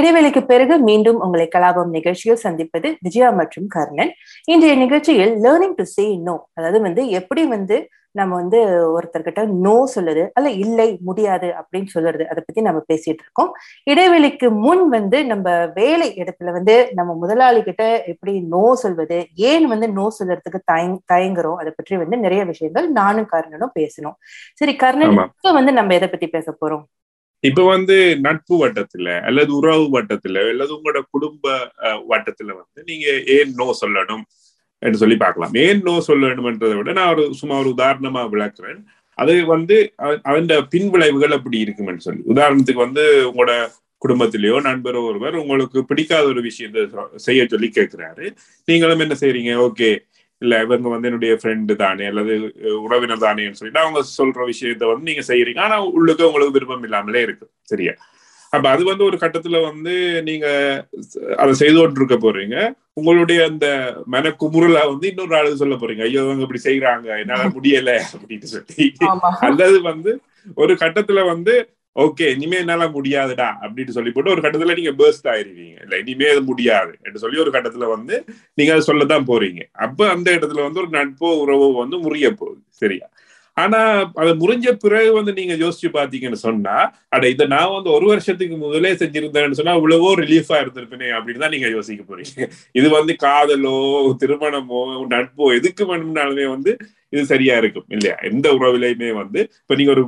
இடைவெளிக்கு 0.03 0.41
பிறகு 0.53 0.75
மீண்டும் 0.89 1.19
உங்களை 1.25 1.49
கலாபம் 1.55 1.91
நிகழ்ச்சியில் 1.97 2.45
சந்திப்பது 2.45 2.89
விஜயா 3.07 3.31
மற்றும் 3.41 3.67
கர்ணன். 3.75 4.13
இன்றைய 4.53 4.77
நிகழ்ச்சியில் 4.85 5.35
லேர்னிங் 5.47 5.77
டு 5.81 5.85
சே 5.97 6.05
நோ 6.29 6.37
அதாவது 6.59 6.79
வந்து 6.87 7.03
எப்படி 7.19 7.43
வந்து 7.57 7.77
நம்ம 8.19 8.33
வந்து 8.41 8.59
ஒருத்தர்கிட்ட 8.95 9.43
நோ 9.67 9.75
சொல்லுது 9.95 10.23
அல்ல 10.39 10.49
இல்லை 10.65 10.87
முடியாது 11.09 11.49
அப்படின்னு 11.61 11.89
சொல்லுறது 11.95 12.25
அதை 12.31 12.41
பத்தி 12.47 12.61
நம்ம 12.67 12.81
பேசிட்டு 12.91 13.23
இருக்கோம். 13.25 13.51
இடைவெளிக்கு 13.93 14.49
முன் 14.65 14.85
வந்து 14.97 15.19
நம்ம 15.31 15.55
வேலை 15.79 16.09
இடத்துல 16.23 16.53
வந்து 16.59 16.75
நம்ம 16.99 17.15
முதலாளி 17.23 17.63
கிட்ட 17.69 17.85
எப்படி 18.13 18.35
நோ 18.55 18.65
சொல்வது 18.83 19.21
ஏன் 19.51 19.67
வந்து 19.73 19.89
நோ 19.99 20.07
சொல்றதுக்கு 20.19 20.61
தயங் 20.73 20.99
தயங்குறோம் 21.13 21.61
அதை 21.63 21.73
பற்றி 21.79 21.97
வந்து 22.03 22.19
நிறைய 22.25 22.45
விஷயங்கள் 22.53 22.89
நானும் 23.01 23.31
கர்ணனும் 23.35 23.77
பேசணும் 23.81 24.19
சரி 24.63 24.75
கர்ணன். 24.85 25.17
இப்ப 25.39 25.55
வந்து 25.61 25.75
நம்ம 25.81 25.95
எதை 26.01 26.11
பத்தி 26.15 26.29
பேச 26.37 26.49
போறோம்? 26.61 26.85
இப்ப 27.43 27.67
வந்து 27.67 27.97
நட்பு 28.21 28.55
வட்டத்துல 28.67 29.21
அல்லது 29.23 29.57
உறவு 29.57 29.85
வட்டத்துல 30.01 30.37
அல்லது 30.51 30.73
உங்களோட 30.77 31.01
குடும்ப 31.11 31.73
வட்டத்துல 32.09 32.51
வந்து 32.61 32.83
நீங்க 32.87 33.09
ஏன் 33.27 33.53
நோ 33.55 33.67
சொல்லணும் 33.81 34.25
என்று 34.83 34.99
சொல்லி 34.99 35.17
பார்க்கலாம். 35.17 35.55
ஏன் 35.55 35.83
நோ 35.83 35.97
சொல்லணும்ன்றதை 36.09 36.77
விட 36.77 36.93
நான் 36.93 37.13
ஒரு 37.15 37.35
சும்மா 37.35 37.59
ஒரு 37.59 37.71
உதாரணமா 37.77 38.23
விளக்குறேன். 38.35 38.81
அது 39.19 39.47
வந்து 39.47 39.77
அ- 40.03 40.21
அதன் 40.23 40.67
பின் 40.71 40.91
விளைவுகள் 40.91 41.31
அப்படி 41.31 41.59
இருக்குமென்னு 41.65 42.05
சொல்லி. 42.09 42.23
உதாரணத்துக்கு 42.29 42.83
வந்து 42.87 43.05
உங்களோட 43.33 43.53
குடும்பத்திலேயோ 44.03 44.61
நண்பரோ 44.63 45.01
ஒருவர் 45.03 45.35
உங்களுக்கு 45.37 45.85
பிடிக்காத 45.85 46.25
ஒரு 46.27 46.41
விஷயத்த 46.43 46.89
செய்ய 47.17 47.47
சொல்லி 47.49 47.71
கேட்கிறாரு. 47.75 48.27
நீங்களும் 48.65 48.99
என்ன 48.99 49.17
செய்றீங்க? 49.21 49.53
ஓகே 49.69 49.91
இல்ல 50.43 50.61
இவங்க 50.65 50.89
வந்து 50.89 51.09
என்னுடைய 51.09 51.35
ஃப்ரெண்டு 51.41 51.75
தானே 51.85 52.07
அல்லது 52.11 52.33
உறவினர் 52.87 53.25
தானேன்னு 53.27 53.59
சொல்லிட்டு 53.59 53.85
அவங்க 53.85 54.01
சொல்ற 54.19 54.41
விஷயத்த 54.53 54.91
வந்து 54.93 55.09
நீங்க 55.11 55.25
செய்யறீங்க 55.29 55.61
ஆனா 55.67 55.77
உள்ளுக்கு 55.99 56.27
உங்களுக்கு 56.29 56.57
விருப்பம் 56.57 56.87
இல்லாமலே 56.89 57.23
இருக்கு. 57.27 57.47
சரியா? 57.73 57.95
அப்ப 58.53 58.67
அது 58.71 58.83
வந்து 58.85 59.05
ஒரு 59.05 59.17
கட்டத்துல 59.17 59.59
வந்து 59.69 59.93
நீங்க 60.27 60.47
அதை 61.39 61.53
செய்து 61.61 61.77
கொண்டிருக்க 61.79 62.17
போறீங்க. 62.17 62.57
உங்களுடைய 62.93 63.41
அந்த 63.51 63.67
மனக்குமுறலா 64.15 64.83
வந்து 64.91 65.07
இன்னொரு 65.09 65.37
ஆளுக்கு 65.39 65.63
சொல்ல 65.63 65.77
போறீங்க. 65.77 66.03
ஐயோ 66.09 66.25
இவங்க 66.27 66.45
இப்படி 66.47 66.63
செய்யறாங்க 66.65 67.09
என்னால 67.23 67.45
முடியல 67.55 67.93
அப்படின்னு 68.15 68.51
சொல்லி 68.55 68.87
அல்லது 69.49 69.79
வந்து 69.83 70.13
ஒரு 70.57 70.75
கட்டத்துல 70.75 71.21
வந்து 71.27 71.55
ஓகே 71.97 72.31
இனிமே 72.35 72.57
என்னால 72.57 72.85
முடியாதுடா 72.87 73.49
அப்படின்னு 73.61 73.89
சொல்லி 73.89 74.11
போட்டு 74.11 74.31
ஒரு 74.31 74.41
கட்டத்துல 74.41 74.75
நீங்க 74.75 74.91
பேர்ஸ்ட் 74.91 75.27
ஆயிருவீங்க. 75.27 75.83
இல்ல 75.83 75.99
இனிமே 75.99 76.31
அது 76.31 76.43
முடியாது 76.43 76.99
என்று 77.03 77.19
சொல்லி 77.19 77.41
ஒரு 77.41 77.51
கட்டத்துல 77.51 77.89
வந்து 77.89 78.25
நீங்க 78.55 78.73
அதை 78.73 78.85
சொல்லத்தான் 78.85 79.27
போறீங்க. 79.27 79.63
அப்ப 79.73 80.09
அந்த 80.09 80.31
இடத்துல 80.37 80.63
வந்து 80.63 80.81
ஒரு 80.81 80.91
நட்போ 80.91 81.29
உறவோ 81.43 81.77
வந்து 81.77 81.99
முறிய 81.99 82.31
போகுது 82.31 82.61
சரியா? 82.69 83.11
ஆனா 83.57 83.81
அது 84.21 84.31
முறிஞ்ச 84.41 84.67
பிறகு 84.83 85.11
வந்து 85.17 85.33
நீங்க 85.39 85.55
யோசிச்சு 85.63 85.89
பாத்தீங்கன்னு 85.97 86.41
சொன்னா 86.45 86.77
அட 87.15 87.25
இதை 87.33 87.47
நான் 87.53 87.75
வந்து 87.75 87.91
ஒரு 87.97 88.07
வருஷத்துக்கு 88.11 88.57
முதலே 88.63 88.93
செஞ்சிருந்தேன்னு 89.01 89.59
சொன்னா 89.59 89.75
இவ்வளவோ 89.79 90.11
ரிலீஃபா 90.23 90.57
இருந்திருப்பேனே 90.63 91.09
அப்படின்னு 91.17 91.43
தான் 91.45 91.55
நீங்க 91.55 91.69
யோசிக்க 91.75 92.03
போறீங்க. 92.05 92.47
இது 92.75 92.89
வந்து 92.97 93.15
காதலோ 93.25 93.75
திருமணமோ 94.23 94.81
நட்போ 95.13 95.47
எதுக்கு 95.59 95.85
வேணும்னாலுமே 95.91 96.47
வந்து 96.55 96.73
இது 97.13 97.23
சரியா 97.31 97.55
இருக்கும் 97.61 97.89
இல்லையா? 97.95 98.17
எந்த 98.29 98.47
உறவிலையுமே 98.57 99.11
வந்து 99.19 99.41
இப்ப 99.61 99.77
நீங்க 99.79 99.93
ஒரு 99.97 100.05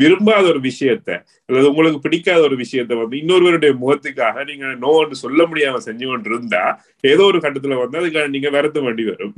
விரும்பாத 0.00 0.44
ஒரு 0.52 0.60
விஷயத்த 0.66 1.10
அல்லது 1.48 1.68
உங்களுக்கு 1.72 2.00
பிடிக்காத 2.06 2.40
ஒரு 2.48 2.56
விஷயத்த 2.62 2.98
வந்து 3.00 3.16
இன்னொருவருடைய 3.22 3.72
முகத்துக்காக 3.82 4.44
நீங்க 4.50 4.66
நோன்னு 4.82 5.16
சொல்ல 5.22 5.42
முடியாம 5.50 5.82
செஞ்சு 5.86 6.06
கொண்டு 6.10 6.30
இருந்தா 6.32 6.64
ஏதோ 7.04 7.24
ஒரு 7.30 7.40
கட்டத்துல 7.44 7.78
வந்து 7.82 8.00
அதுக்கான 8.02 8.32
நீங்க 8.36 8.50
வருத்த 8.56 8.80
வேண்டி 8.86 9.04
வரும். 9.10 9.36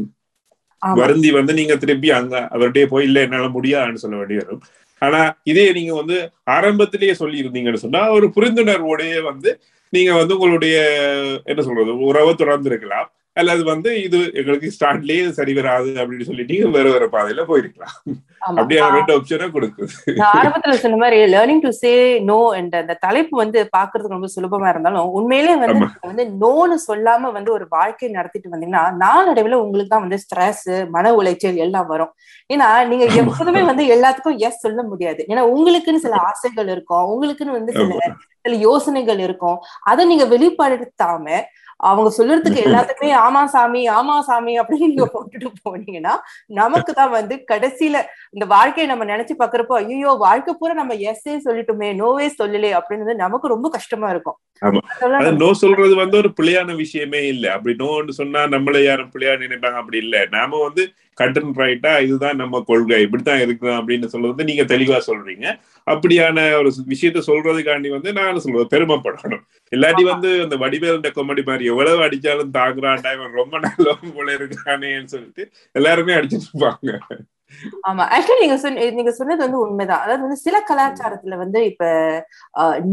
வருந்தி 0.81 1.31
வந்து 1.31 1.55
நீங்க 1.55 1.77
திருப்பி 1.77 2.11
அங்க 2.11 2.49
அவர்கிட்டயே 2.53 2.87
போய் 2.87 3.05
இல்ல 3.05 3.21
என்னால 3.21 3.49
முடியாதுன்னு 3.49 3.99
சொல்ல 3.99 4.17
வேண்டி 4.17 4.35
வரும். 4.35 4.63
ஆனா 4.99 5.35
இதே 5.43 5.73
நீங்க 5.73 5.95
வந்து 5.95 6.31
ஆரம்பத்திலேயே 6.45 7.15
சொல்லி 7.15 7.43
இருந்தீங்கன்னு 7.43 7.75
சொன்னா 7.75 8.11
ஒரு 8.11 8.27
புரிந்துணர்வோடய 8.27 9.23
வந்து 9.23 9.61
நீங்க 9.91 10.15
வந்து 10.15 10.35
உங்களுடைய 10.35 10.77
என்ன 11.45 11.63
சொல்றது 11.63 11.99
உறவை 11.99 12.35
தொடர்ந்து 12.35 12.69
இருக்கலாம். 12.69 13.16
அல்லது 13.41 13.63
வந்து 13.71 13.91
இது 14.07 14.19
எங்களுக்கு 14.41 14.69
ஸ்டார்ட்லயே 14.75 15.25
சரி 15.39 15.53
வராது 15.59 15.91
அப்படின்னு 16.01 16.29
சொல்லிட்டு 16.29 16.57
வேற 16.77 16.87
வேற 16.95 17.05
பாதையில 17.15 17.43
போயிருக்கலாம். 17.51 17.97
அப்படியே 18.61 18.81
ரெண்டு 18.97 19.13
ஆப்ஷனா 19.15 19.47
கொடுக்குது. 19.55 19.95
ஆரம்பத்துல 20.33 20.75
சொன்ன 20.83 20.99
மாதிரி 21.03 21.19
லேர்னிங் 21.35 21.63
டு 21.65 21.71
சே 21.81 21.93
நோ 22.31 22.39
என்ற 22.61 22.75
அந்த 22.83 22.97
தலைப்பு 23.07 23.35
வந்து 23.43 23.59
பாக்குறதுக்கு 23.77 24.17
ரொம்ப 24.17 24.31
சுலபமா 24.35 24.69
இருந்தாலும் 24.73 25.15
உண்மையிலேயே 25.19 25.57
வந்து 25.63 25.87
வந்து 26.11 26.27
நோன்னு 26.43 26.77
சொல்லாம 26.89 27.33
வந்து 27.39 27.53
ஒரு 27.57 27.67
வாழ்க்கை 27.71 28.11
நடத்திட்டு 28.19 28.53
வந்தீங்கன்னா 28.55 28.85
நாளடைவுல 29.05 29.59
உங்களுக்கு 29.65 29.93
தான் 29.95 30.07
வந்து 30.07 30.21
ஸ்ட்ரெஸ் 30.25 30.67
மன 30.97 31.13
உளைச்சல் 31.21 31.63
எல்லாம் 31.67 31.91
வரும். 31.93 32.13
ஏன்னா 32.51 32.69
நீங்க 32.91 33.05
எப்போதுமே 33.23 33.63
வந்து 33.63 33.85
எல்லாத்துக்கும் 33.97 34.39
எஸ் 34.49 34.65
சொல்ல 34.67 34.83
முடியாது. 34.93 35.23
ஏன்னா 35.31 35.45
உங்களுக்குன்னு 35.55 36.05
சில 36.07 36.17
ஆசைகள் 36.31 36.71
இருக்கும். 36.77 37.07
உங்களுக்குன்னு 37.15 37.59
வந்து 37.59 37.73
சில. 37.73 38.01
சில 38.45 38.59
யோசனைகள் 38.69 39.21
இருக்கும். 39.27 39.57
அதை 39.91 40.03
நீங்க 40.07 40.25
வெளிப்படுத்தாம 40.33 41.25
அவங்க 41.81 42.11
சொல்றதுக்கு 42.11 42.61
எல்லாத்துக்குமே 42.63 43.11
ஆமா 43.19 43.47
சாமி 43.47 43.83
ஆமா 43.91 44.15
சாமி 44.21 44.53
அப்படின்னு 44.59 44.89
நீங்க 44.89 45.07
போட்டுட்டு 45.07 45.49
போனீங்கன்னா 45.65 46.15
நமக்கு 46.53 46.93
தான் 46.93 47.11
வந்து 47.11 47.35
கடைசியில 47.51 47.97
இந்த 48.33 48.45
வாழ்க்கையை 48.47 48.87
நம்ம 48.91 49.05
நினைச்சு 49.05 49.35
பாக்குறப்போ 49.39 49.77
ஐயோ 49.83 50.13
வாழ்க்கை 50.19 50.55
பூரா 50.55 50.75
நம்ம 50.75 50.95
எஸ்ஸே 51.11 51.37
சொல்லிட்டோமே 51.47 51.91
நோவே 51.95 52.29
சொல்லலே 52.39 52.71
அப்படின்னு 52.79 53.17
நமக்கு 53.17 53.49
ரொம்ப 53.49 53.69
கஷ்டமா 53.69 54.11
இருக்கும். 54.11 54.39
நோ 55.41 55.49
சொல்றது 55.55 55.95
வந்து 55.95 56.17
ஒரு 56.19 56.31
பிள்ளையான 56.33 56.75
விஷயமே 56.75 57.21
இல்ல. 57.27 57.47
அப்படி 57.55 57.75
நோன்னு 57.83 58.15
சொன்னா 58.21 58.43
நம்மள 58.47 58.85
யாரும் 58.85 59.11
பிள்ளையா 59.15 59.35
நினைப்பாங்க. 59.37 59.81
அப்படி 59.83 59.99
இல்ல. 59.99 60.17
நாம 60.29 60.61
வந்து 60.65 60.85
கட்டன் 61.21 61.51
ரைட்டா 61.57 62.03
இதுதான் 62.03 62.37
நம்ம 62.37 62.63
கொள்கை. 62.67 63.03
இப்படித்தான் 63.03 63.41
இருக்கிறோம் 63.41 63.89
அப்படின்னு 63.89 64.05
சொல்றது 64.05 64.45
நீங்க 64.45 64.63
தெளிவா 64.63 65.01
சொல்றீங்க. 65.07 65.59
அப்படியான 65.91 66.59
ஒரு 66.59 66.73
விஷயத்த 66.89 67.23
சொல்றதுக்காண்டி 67.27 67.89
வந்து 67.89 68.13
நான் 68.13 68.39
சொல்றது 68.39 68.67
பெருமைப்படணும். 68.77 69.45
இல்லாட்டி 69.77 70.03
வந்து 70.03 70.43
அந்த 70.43 70.57
வடிவேல் 70.57 71.05
காமெடி 71.17 71.45
மாதிரி 71.45 71.65
எவ்வளவு 71.65 72.03
அடிச்சாலும் 72.03 72.55
தாங்குறான்டா 72.55 73.15
இவன் 73.15 73.33
ரொம்ப 73.33 73.59
நல்லவன் 73.59 74.15
போல 74.15 74.35
இருக்கிறானேன்னு 74.35 75.05
சொல்லிட்டு 75.05 75.53
எல்லாருமே 75.73 76.13
அடிச்சிட்டு 76.13 76.49
இருப்பாங்க. 76.55 76.99
ஆமா. 77.89 78.05
ஆக்சுவலி 78.15 78.43
நீங்க 78.43 78.57
சொன்ன 78.59 78.87
நீங்க 78.97 79.13
சொன்னது 79.13 79.41
வந்து 79.45 79.59
உண்மைதான். 79.65 80.03
அதாவது 80.05 80.23
வந்து 80.25 80.39
சில 80.45 80.57
கலாச்சாரத்துல 80.69 81.35
வந்து 81.43 81.59
இப்ப 81.71 81.85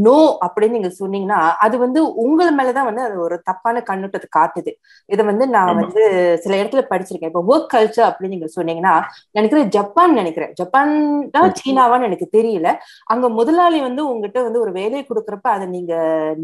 நோ 0.06 0.16
அப்படின்னு 0.46 0.78
நீங்க 0.78 0.92
சொன்னீங்கன்னா 1.00 1.40
அது 1.66 1.76
வந்து 1.84 2.02
உங்கள் 2.24 2.52
மேலதான் 2.58 2.88
வந்து 2.90 3.04
அது 3.06 3.16
ஒரு 3.26 3.36
தப்பான 3.50 3.84
கண்ணோட்டத்தை 3.90 4.30
காட்டுது. 4.38 4.72
இதை 5.10 5.24
வந்து 5.30 5.46
நான். 5.56 5.72
வந்து 5.82 6.04
சில 6.44 6.54
இடத்துல 6.62 6.84
படிச்சிருக்கேன். 6.92 7.32
இப்ப 7.34 7.44
ஒர்க் 7.52 7.72
கல்ச்சர் 7.74 8.08
அப்படின்னு 8.10 8.36
நீங்க 8.36 8.50
சொன்னீங்கன்னா 8.58 8.94
நினைக்கிறேன் 9.36 9.72
ஜப்பான் 9.78 10.14
நினைக்கிறேன். 10.14 10.54
ஜப்பான் 10.60 10.94
தான் 11.36 11.50
சீனாவான்னு 11.62 12.10
எனக்கு 12.10 12.28
தெரியல. 12.38 12.68
அங்க 13.14 13.26
முதலாளி 13.38 13.80
வந்து 13.88 14.02
உங்ககிட்ட 14.10 14.40
வந்து 14.44 14.62
ஒரு 14.64 14.74
வேலையை 14.80 15.04
கொடுக்கறப்ப 15.06 15.48
அதை 15.56 15.68
நீங்க 15.76 15.94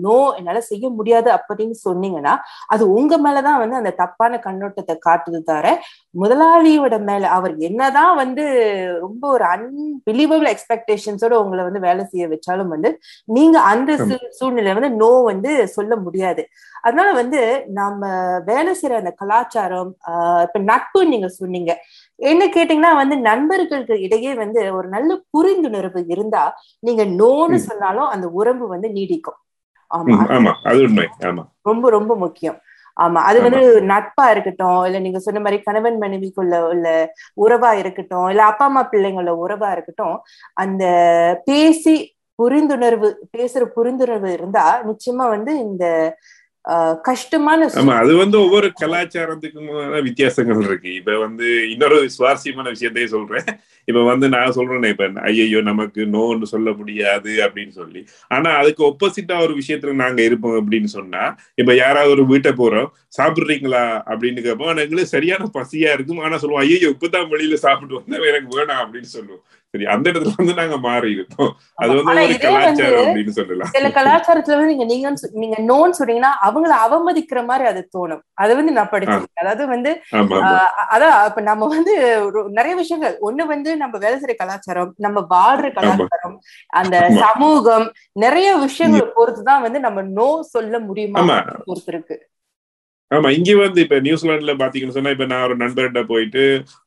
நோ 0.04 0.18
என்னால 0.40 0.62
செய்ய 0.70 0.86
முடியாது 0.98 1.30
அப்படின்னு 1.38 1.78
சொன்னீங்கன்னா 1.86 2.36
அது 2.70 2.84
உங்க 2.98 3.14
மேலதான் 3.20 3.62
வந்து 3.64 3.80
அந்த 3.80 3.94
தப்பான 4.02 4.18
கண்ணோட்டத்தை 4.46 4.96
காட்டுது 5.08 5.42
தவிர 5.44 5.68
முதலாளியோட 6.16 6.96
மேல 7.08 7.24
அவர் 7.38 7.54
என்னதான் 7.68 7.99
வந்து 8.16 8.44
ரொம்ப 9.00 9.28
ஒரு 9.30 9.44
அன்பிலீவபிள் 9.46 10.50
எக்ஸ்பெக்டேஷன்ஸோட 10.50 11.34
உங்களை 11.34 11.64
வந்து 11.64 11.80
வேலை 11.80 12.06
செய்ய 12.06 12.28
வச்சாலும் 12.28 12.68
வந்து 12.68 12.90
நீங்க 13.30 13.60
அந்த 13.62 13.92
சூழ்நிலை 14.30 14.74
வந்து 14.74 14.92
நோ 14.96 15.22
வந்து 15.24 15.68
சொல்ல 15.68 15.96
முடியாது. 15.96 16.44
அதனால 16.82 17.12
வந்து 17.12 17.40
நம்ம 17.72 18.02
வேலை 18.46 18.74
செய்யற 18.74 18.96
அந்த 18.96 19.12
கலாச்சாரம் 19.12 19.92
இப்ப 20.44 20.60
நட்பு 20.64 21.06
நீங்க 21.06 21.28
சொன்னீங்க. 21.28 21.72
என்ன 22.20 22.46
கேட்டீங்கன்னா 22.46 22.96
வந்து 22.96 23.18
நண்பர்களுக்கு 23.22 24.02
இடையே 24.02 24.34
வந்து 24.34 24.74
ஒரு 24.74 24.88
நல்ல 24.88 25.12
புரிந்துணர்வு 25.34 26.04
இருந்தா 26.08 26.44
நீங்க 26.80 27.06
நோன்னு. 27.22 27.60
சொன்னாலும் 27.70 28.08
அந்த 28.08 28.28
உறவு 28.32 28.68
வந்து 28.68 28.90
நீடிக்கும். 28.90 29.40
ஆமா. 29.92 30.16
ம், 30.16 30.28
ஆமா. 30.30 30.52
அது 30.64 30.80
உண்மை. 30.82 31.06
ஆமா. 31.26 31.44
ரொம்ப 31.62 31.90
ரொம்ப 31.90 32.16
முக்கியம். 32.16 32.58
ஆமா 33.00 33.20
அது 33.28 33.40
வந்து 33.46 33.62
நட்பா 33.92 34.26
இருக்கட்டும் 34.34 34.80
இல்ல 34.86 34.98
நீங்க 35.00 35.20
சொன்ன 35.20 35.42
மாதிரி 35.42 35.58
கணவன் 35.64 35.98
மனைவிக்குள்ள 36.04 36.56
உள்ள 36.70 36.88
உறவா 37.38 37.72
இருக்கட்டும் 37.82 38.28
இல்ல 38.32 38.44
அப்பா 38.50 38.66
அம்மா 38.66 38.84
பிள்ளைங்கள 38.92 39.34
உறவா 39.44 39.70
இருக்கட்டும் 39.76 40.16
அந்த 40.58 40.84
பேசி 41.48 41.96
புரிந்துணர்வு 42.40 43.08
பேசுற 43.34 43.64
புரிந்துணர்வு 43.76 44.30
இருந்தா 44.36 44.66
நிச்சயமா 44.90 45.26
வந்து 45.30 45.52
இந்த 45.66 45.86
கஷ்டமான 47.02 47.68
ஆமா 47.82 47.94
அது 48.02 48.14
வந்து 48.16 48.38
ஒவ்வொரு 48.40 48.68
கலாச்சாரத்துக்கும் 48.82 49.70
வித்தியாசங்கள் 50.04 50.62
இருக்கு. 50.62 50.90
இப்ப 50.94 51.18
வந்து 51.18 51.48
இன்னொரு 51.72 51.98
சுவாரஸ்யமான 52.10 52.70
விஷயத்தையே 52.70 53.06
சொல்றேன். 53.06 53.48
இப்ப 53.86 54.04
வந்து 54.04 54.30
நான் 54.30 54.56
சொல்றேன்னே 54.56 54.90
இப்ப 54.96 55.08
ஐயோ 55.22 55.62
நமக்கு 55.62 56.02
நோன்னு 56.16 56.50
சொல்ல 56.54 56.72
முடியாது 56.72 57.32
அப்படின்னு 57.46 57.74
சொல்லி. 57.82 58.02
ஆனா 58.28 58.50
அதுக்கு 58.52 58.84
ஒப்போசிட்டா 58.90 59.38
ஒரு 59.42 59.56
விஷயத்துல 59.62 59.94
நாங்க 60.04 60.22
இருப்போம் 60.22 60.58
அப்படின்னு 60.62 60.92
சொன்னா 60.98 61.24
இப்ப 61.56 61.76
யாராவது 61.76 62.12
ஒரு 62.12 62.26
வீட்டை 62.26 62.52
போறோம் 62.52 62.90
சாப்பிடுறீங்களா 63.18 63.84
அப்படின்னு 64.12 64.42
கேட்போம். 64.42 64.68
ஆனா 64.68 64.82
எங்களுக்கு 64.82 65.16
சரியான 65.16 65.50
பசியா 65.58 65.92
இருக்கும். 65.98 66.20
ஆனா 66.20 66.38
சொல்லுவோம் 66.38 66.64
ஐயோ 66.66 66.90
இப்பதான் 66.90 67.32
வெளியில 67.36 67.54
சாப்பிட்டு 67.54 68.00
வந்தேன். 68.00 68.28
எனக்கு 68.34 68.60
வேணாம் 68.60 68.84
அப்படின்னு 68.84 69.12
சொல்லுவோம். 69.18 69.44
சரி 69.74 69.86
அந்த 69.86 70.06
இடத்துல 70.10 70.38
வந்து 70.38 70.54
நாங்க 70.54 70.78
மாறி 70.80 71.10
இருப்போம் 71.12 71.50
அது 71.76 71.90
வந்து 71.96 72.14
ஒரு 72.22 72.38
கலாச்சாரம் 72.46 73.02
அப்படின்னு 73.02 73.34
சொல்லலாம். 73.38 73.72
சில 73.74 73.90
கலாச்சாரத்துல 73.90 74.56
வந்து 74.56 74.72
நீங்க 74.72 74.86
நீங்க 74.86 75.10
நீங்க 75.34 75.58
நோன்னு 75.64 75.98
சொன்னீங்கன்னா 76.00 76.32
அவங்கள 76.48 76.74
அவமதிக்கிற 76.86 77.42
மாதிரி 77.46 77.66
அது 77.72 77.82
தோணும். 77.98 78.22
அது 78.36 78.52
வந்து 78.56 78.72
நான் 78.72 78.92
படிச்சிருக்கேன். 78.92 79.44
அதாவது 79.44 79.66
வந்து 79.68 79.92
அதான் 80.96 81.18
இப்ப 81.30 81.42
நம்ம 81.42 81.68
வந்து 81.68 81.94
நிறைய 82.52 82.74
விஷயங்கள். 82.76 83.16
ஒண்ணு 83.22 83.46
வந்து 83.46 83.70
நம்ம 83.78 83.98
வேலை 83.98 84.16
செய்யற 84.20 84.36
கலாச்சாரம் 84.36 84.94
நம்ம 84.98 85.26
வாழ்ற 85.36 85.70
கலாச்சாரம் 85.74 86.36
அந்த. 86.74 86.96
சமூகம் 87.24 87.88
நிறைய 88.20 88.50
விஷயங்களை 88.58 89.08
பொறுத்துதான் 89.16 89.62
வந்து 89.62 89.80
நம்ம 89.80 90.02
நோ 90.18 90.30
சொல்ல 90.50 90.76
முடியுமா. 90.80 91.20
பொறுத்து 91.66 91.92
இருக்கு. 91.94 92.18
ஆமா 93.12 93.30
இங்க 93.38 93.52
வந்து 93.60 93.80
இப்ப 93.86 93.98
நியூசிலாந்துல 94.00 94.54
பாத்தீங்கன்னு 94.62 94.96
சொன்னா 94.98 95.14
இப்ப 95.16 95.26
நான் 95.26 95.46
ஒரு 95.48 95.56
நண்பர்கிட்ட 95.58 96.02
போயிட்டு 96.12 96.44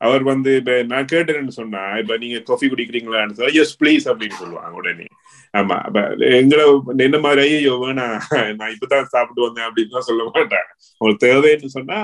அவர் 0.07 0.23
வந்து 0.31 0.51
இப்ப 0.59 0.75
நான் 0.91 1.09
கேட்டேன்னு 1.13 1.53
சொன்னா 1.57 1.81
இப்ப 2.01 2.17
நீங்க 2.17 2.37
காஃபி 2.49 2.67
குடிக்கிறீங்களான்னு 2.71 3.35
சொன்னா 3.37 3.53
எஸ் 3.63 3.75
ப்ளீஸ் 3.81 4.05
அப்படின்னு 4.11 4.37
சொல்லுவாங்க 4.41 4.75
உடனே. 4.81 5.07
ஆமா 5.53 5.75
அப்ப 5.87 5.99
எங்களை 6.39 6.63
என்ன 7.07 7.17
மாதிரி 7.25 7.41
ஐயோ 7.49 7.73
வேணாம் 7.83 8.15
நான் 8.59 8.73
இப்பதான் 8.75 9.11
சாப்பிட்டு 9.15 9.45
வந்தேன் 9.47 9.67
அப்படின்னு 9.67 10.07
சொல்ல 10.09 10.23
மாட்டேன் 10.31 10.67
உங்களுக்கு 11.01 11.25
தேவைன்னு 11.27 11.75
சொன்னா 11.77 11.99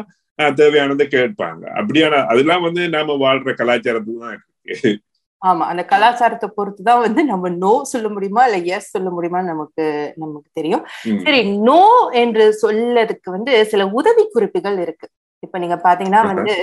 தேவையானதை 0.60 1.06
கேட்பாங்க. 1.16 1.64
அப்படியான 1.80 2.20
அதெல்லாம் 2.32 2.66
வந்து 2.68 2.82
நாம 2.96 3.16
வாழ்ற 3.24 3.54
கலாச்சாரத்துக்கு 3.62 4.24
தான் 4.26 4.36
இருக்கு. 4.38 4.92
ஆமா 5.42 5.66
அந்த 5.66 5.84
கலாச்சாரத்தை 5.86 6.48
பொறுத்துதான் 6.56 7.02
வந்து 7.02 7.22
நம்ம 7.24 7.50
நோ 7.58 7.74
சொல்ல 7.86 8.08
முடியுமா 8.10 8.42
இல்ல 8.46 8.58
எஸ் 8.70 8.92
சொல்ல 8.92 9.10
முடியுமா 9.10 9.42
நமக்கு 9.44 9.86
நமக்கு 10.18 10.50
தெரியும். 10.54 10.84
சரி 11.24 11.40
நோ 11.62 11.80
என்று 12.22 12.46
சொல்லதுக்கு 12.62 13.30
வந்து 13.30 13.54
சில 13.66 13.88
உதவி 13.94 14.26
குறிப்புகள் 14.28 14.78
இருக்கு 14.80 15.08
இப்ப 15.44 15.58
நீங்க 15.58 15.76
பாத்தீங்கன்னா. 15.84 16.22
வந்து 16.32 16.56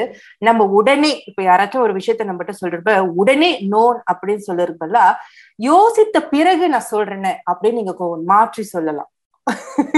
நம்ம 0.43 0.65
உடனே 0.73 1.11
இப்ப 1.27 1.41
யாராச்சும் 1.43 1.85
ஒரு 1.85 1.95
விஷயத்த 1.95 2.27
நம்மகிட்ட 2.27 2.55
சொல்றப்ப 2.61 2.93
உடனே 3.15 3.51
நோ 3.69 3.83
அப்படின்னு 4.13 4.47
சொல்றது 4.49 4.75
பதிலா 4.81 5.05
யோசித்த 5.59 6.21
பிறகு 6.29 6.65
நான் 6.69 6.91
சொல்றேனே 6.91 7.33
அப்படின்னு 7.51 7.81
நீங்க 7.81 7.95
மாற்றி 8.27 8.63
சொல்லலாம் 8.69 9.11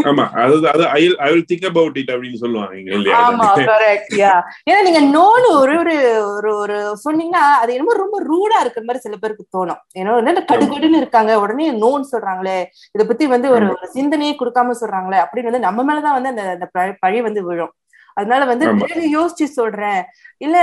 ஆமா 0.03 0.31
அது 0.39 0.69
அது 0.69 0.89
I 0.89 1.17
I 1.19 1.33
will 1.33 1.45
think 1.53 1.67
about 1.67 1.97
it 1.97 2.11
அப்படின்னு 2.11 2.35
சொல்லுவாங்க 2.35 2.75
ஆமா 3.21 3.45
கரெக்ட் 3.71 4.15
யா 4.19 4.33
ஏன்னா 4.71 4.83
நீங்க 4.83 5.19
நோன்னு 5.19 5.51
ஒரு 5.55 5.79
ஒரு 5.79 5.95
ஒரு 6.33 6.57
ஒரு 6.57 6.77
சொன்னீங்கன்னா 7.05 7.45
அது 7.59 7.73
என்னமோ 7.73 7.93
ரொம்ப 7.95 8.23
ரூடா 8.23 8.61
இருக்கிற 8.61 8.85
மாதிரி 8.85 8.99
சில 8.99 9.17
பேருக்கு 9.17 9.47
தோணும். 9.57 9.81
ஏன்னா 9.99 10.19
என்ன 10.19 10.45
கடுகடுன்னு 10.53 10.97
இருக்காங்க 10.97 11.41
உடனே 11.41 11.73
நோன்னு 11.81 12.05
சொல்றாங்களே 12.13 12.59
இத 12.93 13.07
பத்தி 13.07 13.27
வந்து 13.27 13.51
ஒரு 13.51 13.67
சிந்தனையே 13.95 14.37
கொடுக்காம 14.39 14.75
சொல்றாங்களே 14.81 15.25
அப்படின்னு 15.25 15.45
வந்து 15.45 15.59
நம்ம 15.59 15.85
மேலதான் 15.85 16.13
வந்து 16.13 16.29
அந்த 16.29 16.43
அந்த 16.51 16.71
பழி- 16.79 17.23
வந்து 17.23 17.45
விழும். 17.45 17.73
அதனால 18.17 18.45
வந்து. 18.45 18.65
பிறகு 18.81 19.19
யோசிச்சு 19.19 19.45
சொல்றேன். 19.51 20.01
இல்ல 20.37 20.57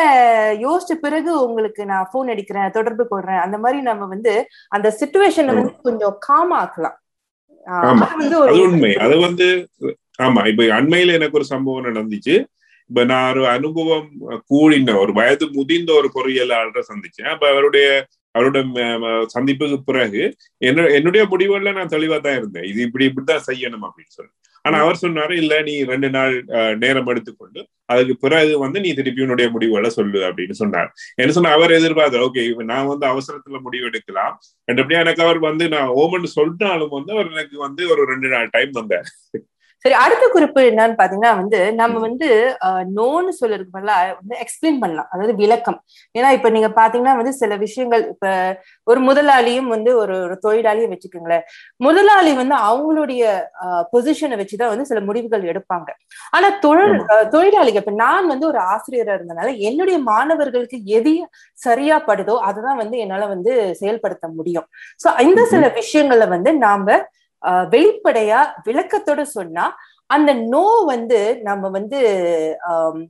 யோசிச்ச 0.62 0.94
பிறகு 1.02 1.44
உங்களுக்கு 1.44 1.86
நான் 1.86 2.10
போன் 2.12 2.28
அடிக்கிறேன் 2.28 2.72
தொடர்பு 2.72 3.08
கொள்றேன் 3.12 3.40
அந்த 3.40 3.58
மாதிரி 3.58 3.82
நம்ம 3.82 4.06
வந்து 4.06 4.48
அந்த 4.68 4.98
சுச்சுவேஷனை 5.00 5.54
வந்து 5.54 5.74
கொஞ்சம் 5.84 6.16
காமா 6.20 6.58
ஆக்கலாம். 6.66 6.96
அது 8.48 8.62
உண்மை. 8.62 8.96
அது 8.96 9.20
வந்து 9.20 9.70
ஆமா 10.22 10.48
இப்ப 10.48 10.64
அண்மையில 10.64 11.08
எனக்கு 11.08 11.38
ஒரு 11.38 11.46
சம்பவம் 11.46 11.86
நடந்துச்சு. 11.86 12.46
இப்ப 12.88 13.04
நான் 13.04 13.32
ஒரு 13.32 13.48
அனுபவம் 13.48 14.10
கூடின 14.50 15.00
ஒரு 15.00 15.14
வயது 15.14 15.50
முதிர்ந்த 15.52 15.94
ஒரு 15.94 16.12
பொறியியலாளரை 16.14 16.82
சந்திச்சேன். 16.88 17.28
அப்ப 17.28 17.50
அவருடைய 17.50 18.08
அவரோட 18.40 18.66
ம- 18.74 18.98
ம- 19.00 19.26
சந்திப்புக்கு 19.40 19.78
பிறகு 19.86 20.36
என்ன 20.58 20.86
என்னுடைய 20.86 21.28
முடிவுல 21.28 21.74
நான் 21.74 21.88
தெளிவா 21.88 22.20
தான் 22.20 22.38
இருந்தேன். 22.38 22.64
இது 22.64 22.82
இப்படி 22.82 23.06
இப்படிதான் 23.06 23.52
செய்யணும் 23.52 23.88
அப்படின்னு 23.88 24.08
சொல்லி. 24.08 24.32
ஆனா 24.66 24.78
அவர் 24.84 25.02
சொன்னாரு 25.02 25.34
இல்ல 25.42 25.54
நீ 25.68 25.74
ரெண்டு 25.92 26.10
நாள் 26.16 26.36
நேரம் 26.84 27.10
எடுத்துக்கொண்டு 27.14 27.60
அதுக்கு 27.94 28.14
பிறகு 28.24 28.54
வந்து 28.64 28.80
நீ 28.86 28.92
திருப்பி 29.00 29.24
உன்னுடைய 29.26 29.48
முடிவுகளை 29.56 29.90
சொல்லு 29.98 30.20
அப்படின்னு 30.28 30.56
சொன்னார். 30.62 30.90
என்ன 31.22 31.34
சொன்னா 31.38 31.52
அவர் 31.58 31.76
எதிர்பார்த்தார் 31.80 32.26
ஓகே 32.28 32.44
நான் 32.72 32.92
வந்து 32.92 33.06
அவசரத்துல 33.14 33.60
முடிவு 33.66 33.86
எடுக்கலாம். 33.92 34.34
அப்படியே 34.68 35.02
எனக்கு 35.04 35.24
அவர் 35.26 35.40
வந்து 35.50 35.68
நான் 35.76 35.92
ஓமன் 36.04 36.34
சொல்லிட்டாலும் 36.38 36.96
வந்து 36.98 37.14
அவர் 37.18 37.34
எனக்கு 37.36 37.58
வந்து 37.66 37.84
ஒரு 37.94 38.04
ரெண்டு 38.14 38.32
நாள் 38.36 38.54
டைம் 38.56 38.78
தந்தார். 38.80 39.10
சரி 39.86 39.96
அடுத்த 40.04 40.26
குறிப்பு 40.34 40.60
என்னன்னு 40.70 40.96
பாத்தீங்கன்னா 41.00 41.32
வந்து 41.40 41.58
நம்ம 41.80 42.00
வந்து 42.06 42.28
நோன்னு 42.96 43.32
சொல்றதுக்கு 43.40 43.74
பதிலா 43.76 43.96
வந்து 44.20 44.36
எக்ஸ்பிளைன் 44.44 44.80
பண்ணலாம். 44.84 45.10
அதாவது 45.14 45.34
விளக்கம். 45.42 45.78
ஏன்னா 46.16 46.30
இப்ப 46.38 46.50
நீங்க 46.56 46.70
பாத்தீங்கன்னா 46.80 47.14
வந்து 47.20 47.34
சில 47.42 47.56
விஷயங்கள் 47.64 48.04
இப்ப 48.14 48.26
ஒரு 48.88 49.00
முதலாளியும் 49.10 49.70
வந்து 49.76 49.92
ஒரு 50.04 50.16
ஒரு 50.26 50.36
தொழிலாளியும் 50.46 50.94
வச்சுக்கோங்களேன். 50.94 51.44
முதலாளி 51.80 52.32
வந்து 52.42 52.56
அவங்களுடைய 52.70 53.24
பொசிஷனை 53.94 54.38
வச்சுதான் 54.42 54.74
வந்து 54.74 54.90
சில 54.92 55.02
முடிவுகள் 55.10 55.50
எடுப்பாங்க. 55.52 55.90
ஆனா 56.36 56.50
தொழில் 56.66 56.98
தொழிலாளிகள் 57.36 57.84
இப்ப 57.84 57.96
நான் 58.04 58.32
வந்து 58.34 58.48
ஒரு 58.52 58.62
ஆசிரியரா 58.74 59.18
இருந்தனால 59.18 59.54
என்னுடைய 59.70 60.00
மாணவர்களுக்கு 60.12 60.80
எது 61.00 61.14
சரியா 61.58 62.00
படுதோ 62.10 62.38
அதுதான் 62.50 62.82
வந்து 62.84 62.98
என்னால 63.04 63.28
வந்து 63.36 63.52
செயல்படுத்த 63.82 64.26
முடியும். 64.40 64.68
சோ 65.04 65.08
இந்த 65.28 65.44
சில 65.54 65.70
விஷயங்களை 65.80 66.28
வந்து 66.36 66.54
நாம 66.66 66.98
வெளிப்படையா 67.46 68.46
விளக்கத்தோட 68.66 69.22
சொன்னா 69.22 69.78
அந்த 70.06 70.34
நோ 70.34 70.84
வந்து 70.86 71.42
நம்ம 71.42 71.70
வந்து 71.70 72.00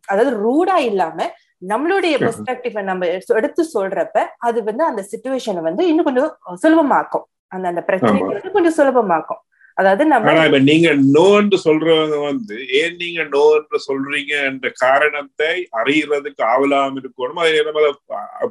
அதாவது 0.08 0.32
ரூடா 0.38 0.76
இல்லாம 0.76 1.34
நம்மளுடைய 1.68 2.16
பெர்ஸ்பெக்டிவ் 2.18 2.82
நம்ம 2.82 3.06
எடுத்து- 3.06 3.72
சொல்றப்ப 3.74 4.26
அது 4.38 4.64
வந்து 4.64 4.84
அந்த 4.84 5.08
சுச்சுவேஷனை 5.12 5.62
வந்து 5.62 5.88
இன்னும் 5.88 6.06
கொஞ்சம் 6.06 6.38
சுலபமாக்கும். 6.64 7.26
அந்த 7.48 7.68
அந்த 7.68 7.82
பிரச்சனை 7.82 8.22
ஆமா. 8.22 8.26
வந்து 8.26 8.52
கொஞ்சம் 8.52 8.78
சுலபமாக்கும். 8.78 9.42
அதாவது 9.74 10.06
நம்ம 10.06 10.48
நீங்க 10.60 10.90
நோன்னு 10.90 11.58
சொல்றவங்க 11.64 12.24
வந்து 12.24 12.68
ஏன் 12.70 12.96
நீங்க 12.96 13.22
நோன்னு 13.22 13.76
சொல்றீங்க 13.88 14.46
என்ற 14.46 14.72
காரணத்தை 14.74 15.68
அறியறதுக்கு 15.72 16.44
ஆவலாம 16.44 16.98
இருக்கணும். 16.98 17.40
அதை 17.40 17.64
நம்ம 17.64 17.92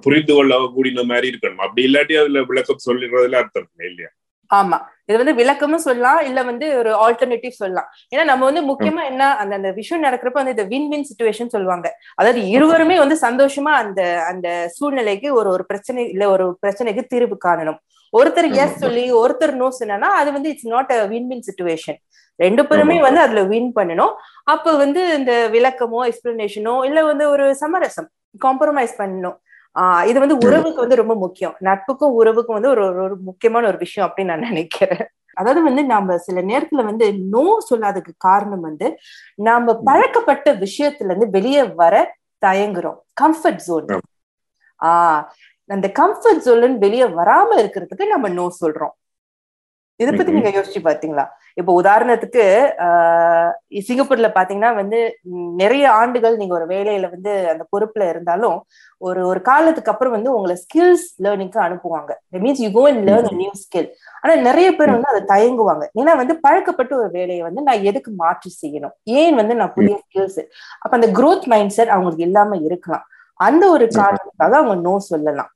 புரிந்து 0.00 0.34
கொள்ள 0.34 0.70
கூடிய 0.74 1.04
மாதிரி 1.04 1.38
இருக்கணும். 1.38 1.56
அப்படி 1.56 1.87
இல்லாட்டி 1.87 2.18
அதுல 2.18 2.42
விளக்கம் 2.42 2.76
சொல்லிடுறதுல 2.87 3.34
அர்த்தம் 3.34 3.68
இல்லை 3.76 3.90
இல்லையா? 3.90 4.10
ஆமா. 4.54 4.93
இது 5.08 5.16
வந்து 5.20 5.34
விளக்கமும் 5.40 5.84
சொல்லலாம் 5.86 6.20
இல்ல 6.28 6.40
வந்து 6.50 6.66
ஒரு 6.80 6.90
ஆல்டர்னேட்டிவ் 7.04 7.54
சொல்லலாம். 7.60 7.88
ஏன்னா 8.12 8.24
நம்ம 8.30 8.44
வந்து 8.48 8.62
முக்கியமா 8.70 9.02
என்ன 9.10 9.24
அந்த 9.42 9.52
அந்த 9.58 9.70
விஷயம் 9.80 10.04
நடக்கிறப்ப 10.06 10.40
வந்து 10.40 10.54
இந்த 10.56 10.66
வின் 10.72 10.88
வின் 10.92 11.06
சுச்சுவேஷன் 11.10 11.52
சொல்லுவாங்க. 11.54 11.86
அதாவது 12.18 12.42
இருவருமே 12.54 12.96
வந்து 13.02 13.18
சந்தோஷமா 13.26 13.72
அந்த 13.82 14.00
அந்த 14.30 14.48
சூழ்நிலைக்கு 14.78 15.30
ஒரு 15.40 15.50
ஒரு 15.54 15.66
பிரச்சனை 15.70 16.02
இல்ல 16.14 16.24
ஒரு 16.34 16.46
பிரச்சனைக்கு 16.64 17.04
தீர்வு 17.12 17.38
காணணும். 17.46 17.78
ஒருத்தர் 18.12 18.48
எஸ் 18.64 18.80
சொல்லி 18.82 19.04
ஒருத்தர் 19.22 19.54
நோ 19.60 19.68
சொன்னா 19.78 20.10
அது 20.20 20.28
வந்து 20.36 20.50
it's 20.52 20.72
not 20.74 20.92
a 20.96 21.00
win 21.12 21.28
win 21.30 21.46
situation 21.48 21.98
ரெண்டு 22.38 22.62
பேருமே 22.68 22.96
வந்து 23.06 23.20
அதுல 23.24 23.40
வின் 23.52 23.70
பண்ணணும். 23.78 24.12
அப்ப 24.52 24.76
வந்து 24.82 25.02
இந்த 25.18 25.32
விளக்கமோ 25.54 26.00
எக்ஸ்பிளனேஷனோ 26.10 26.74
இல்ல 26.88 27.02
வந்து 27.10 27.24
ஒரு 27.34 27.46
சமரசம் 27.62 28.08
காம்ப்ரமைஸ் 28.44 28.94
பண்ணணும். 29.00 29.36
ஆஹ் 29.80 30.06
இது 30.06 30.18
வந்து 30.18 30.37
உறவுக்கு 30.46 30.80
வந்து 30.80 30.96
ரொம்ப 30.96 31.14
முக்கியம். 31.14 31.56
நட்புக்கும் 31.60 32.14
உறவுக்கும் 32.18 32.52
வந்து 32.52 32.68
ஒரு 32.68 33.04
ஒரு- 33.04 33.18
முக்கியமான 33.18 33.66
ஒரு 33.66 33.78
விஷயம் 33.78 34.12
அப்படின்னு 34.16 34.24
நான் 34.24 34.38
நினைக்கிறேன். 34.38 35.08
அதாவது 35.34 35.64
வந்து 35.64 35.84
நாம 35.84 36.18
சில 36.18 36.42
நேரத்துல 36.42 36.84
வந்து 36.84 37.18
நோ 37.18 37.58
சொல்லாததுக்கு 37.70 38.12
காரணம் 38.16 38.60
வந்து 38.60 38.96
நாம 39.34 39.80
பழக்கப்பட்ட 39.84 40.54
விஷயத்துல 40.54 41.04
இருந்து 41.04 41.30
வெளியே 41.30 41.62
வர 41.62 42.16
தயங்குறோம். 42.46 42.96
Comfort 43.20 43.54
zone. 43.54 44.00
ஆஹ் 44.80 45.24
அந்த 45.66 45.92
கம்ஃபர்ட் 45.98 46.38
ஜோன் 46.38 46.78
வெளியே 46.78 47.02
வராம 47.02 47.46
இருக்கிறதுக்கு 47.50 48.06
நம்ம 48.06 48.28
நோ 48.28 48.48
சொல்றோம். 48.64 49.03
இத 50.00 50.09
பத்தி. 50.12 50.33
நீங்க 50.37 50.50
யோசிச்சு 50.57 50.80
பாத்தீங்களா? 50.87 51.24
இப்போ 51.61 51.72
உதாரணத்துக்கு 51.80 52.44
சிங்கப்பூர்ல 53.88 54.28
பாத்தீங்கன்னா 54.37 54.70
வந்து 54.78 54.98
நிறைய 55.61 55.85
ஆண்டுகள் 55.98 56.38
நீங்க 56.40 56.54
ஒரு 56.59 56.66
வேலையில 56.72 57.09
வந்து 57.12 57.33
அந்த 57.52 57.64
பொறுப்புல 57.72 58.09
இருந்தாலும் 58.12 58.57
ஒரு 59.07 59.20
ஒரு 59.30 59.40
காலத்துக்கு 59.50 59.92
அப்புறம் 59.92 60.14
வந்து 60.16 60.30
உங்களை 60.37 60.57
ஸ்கில்ஸ் 60.62 61.07
லேர்னிங்க்கு 61.24 61.61
அனுப்புவாங்க. 61.66 62.11
Means 62.44 62.62
you 62.64 62.70
go 62.78 62.85
and 62.90 63.04
learn 63.11 63.38
new 63.42 63.52
skill 63.64 63.88
ஆனா 64.22 64.35
நிறைய 64.48 64.68
பேர் 64.78 64.94
வந்து 64.96 65.12
அதை 65.12 65.22
தயங்குவாங்க. 65.35 65.85
ஏன்னா 66.00 66.14
வந்து 66.22 66.37
பழக்கப்பட்ட 66.46 66.94
ஒரு 67.02 67.11
வேலையை 67.18 67.42
வந்து 67.48 67.62
நான் 67.68 67.87
எதுக்கு 67.90 68.12
மாற்றி 68.22 68.52
செய்யணும்? 68.62 68.94
ஏன் 69.20 69.38
வந்து 69.40 69.57
நான் 69.61 69.74
புதிய 69.78 69.96
ஸ்கில்ஸ் 70.04 70.40
அப்ப 70.83 70.92
அந்த 71.00 71.11
growth 71.20 71.46
மைண்ட் 71.54 71.76
செட் 71.76 71.94
அவங்களுக்கு 71.96 72.26
இல்லாம 72.28 72.59
இருக்கலாம். 72.68 73.04
அந்த 73.40 73.64
ஒரு 73.76 73.87
காரணத்துக்காக 74.00 74.57
அவங்க 74.61 74.76
நோ 74.88 74.96
சொல்லலாம். 75.12 75.52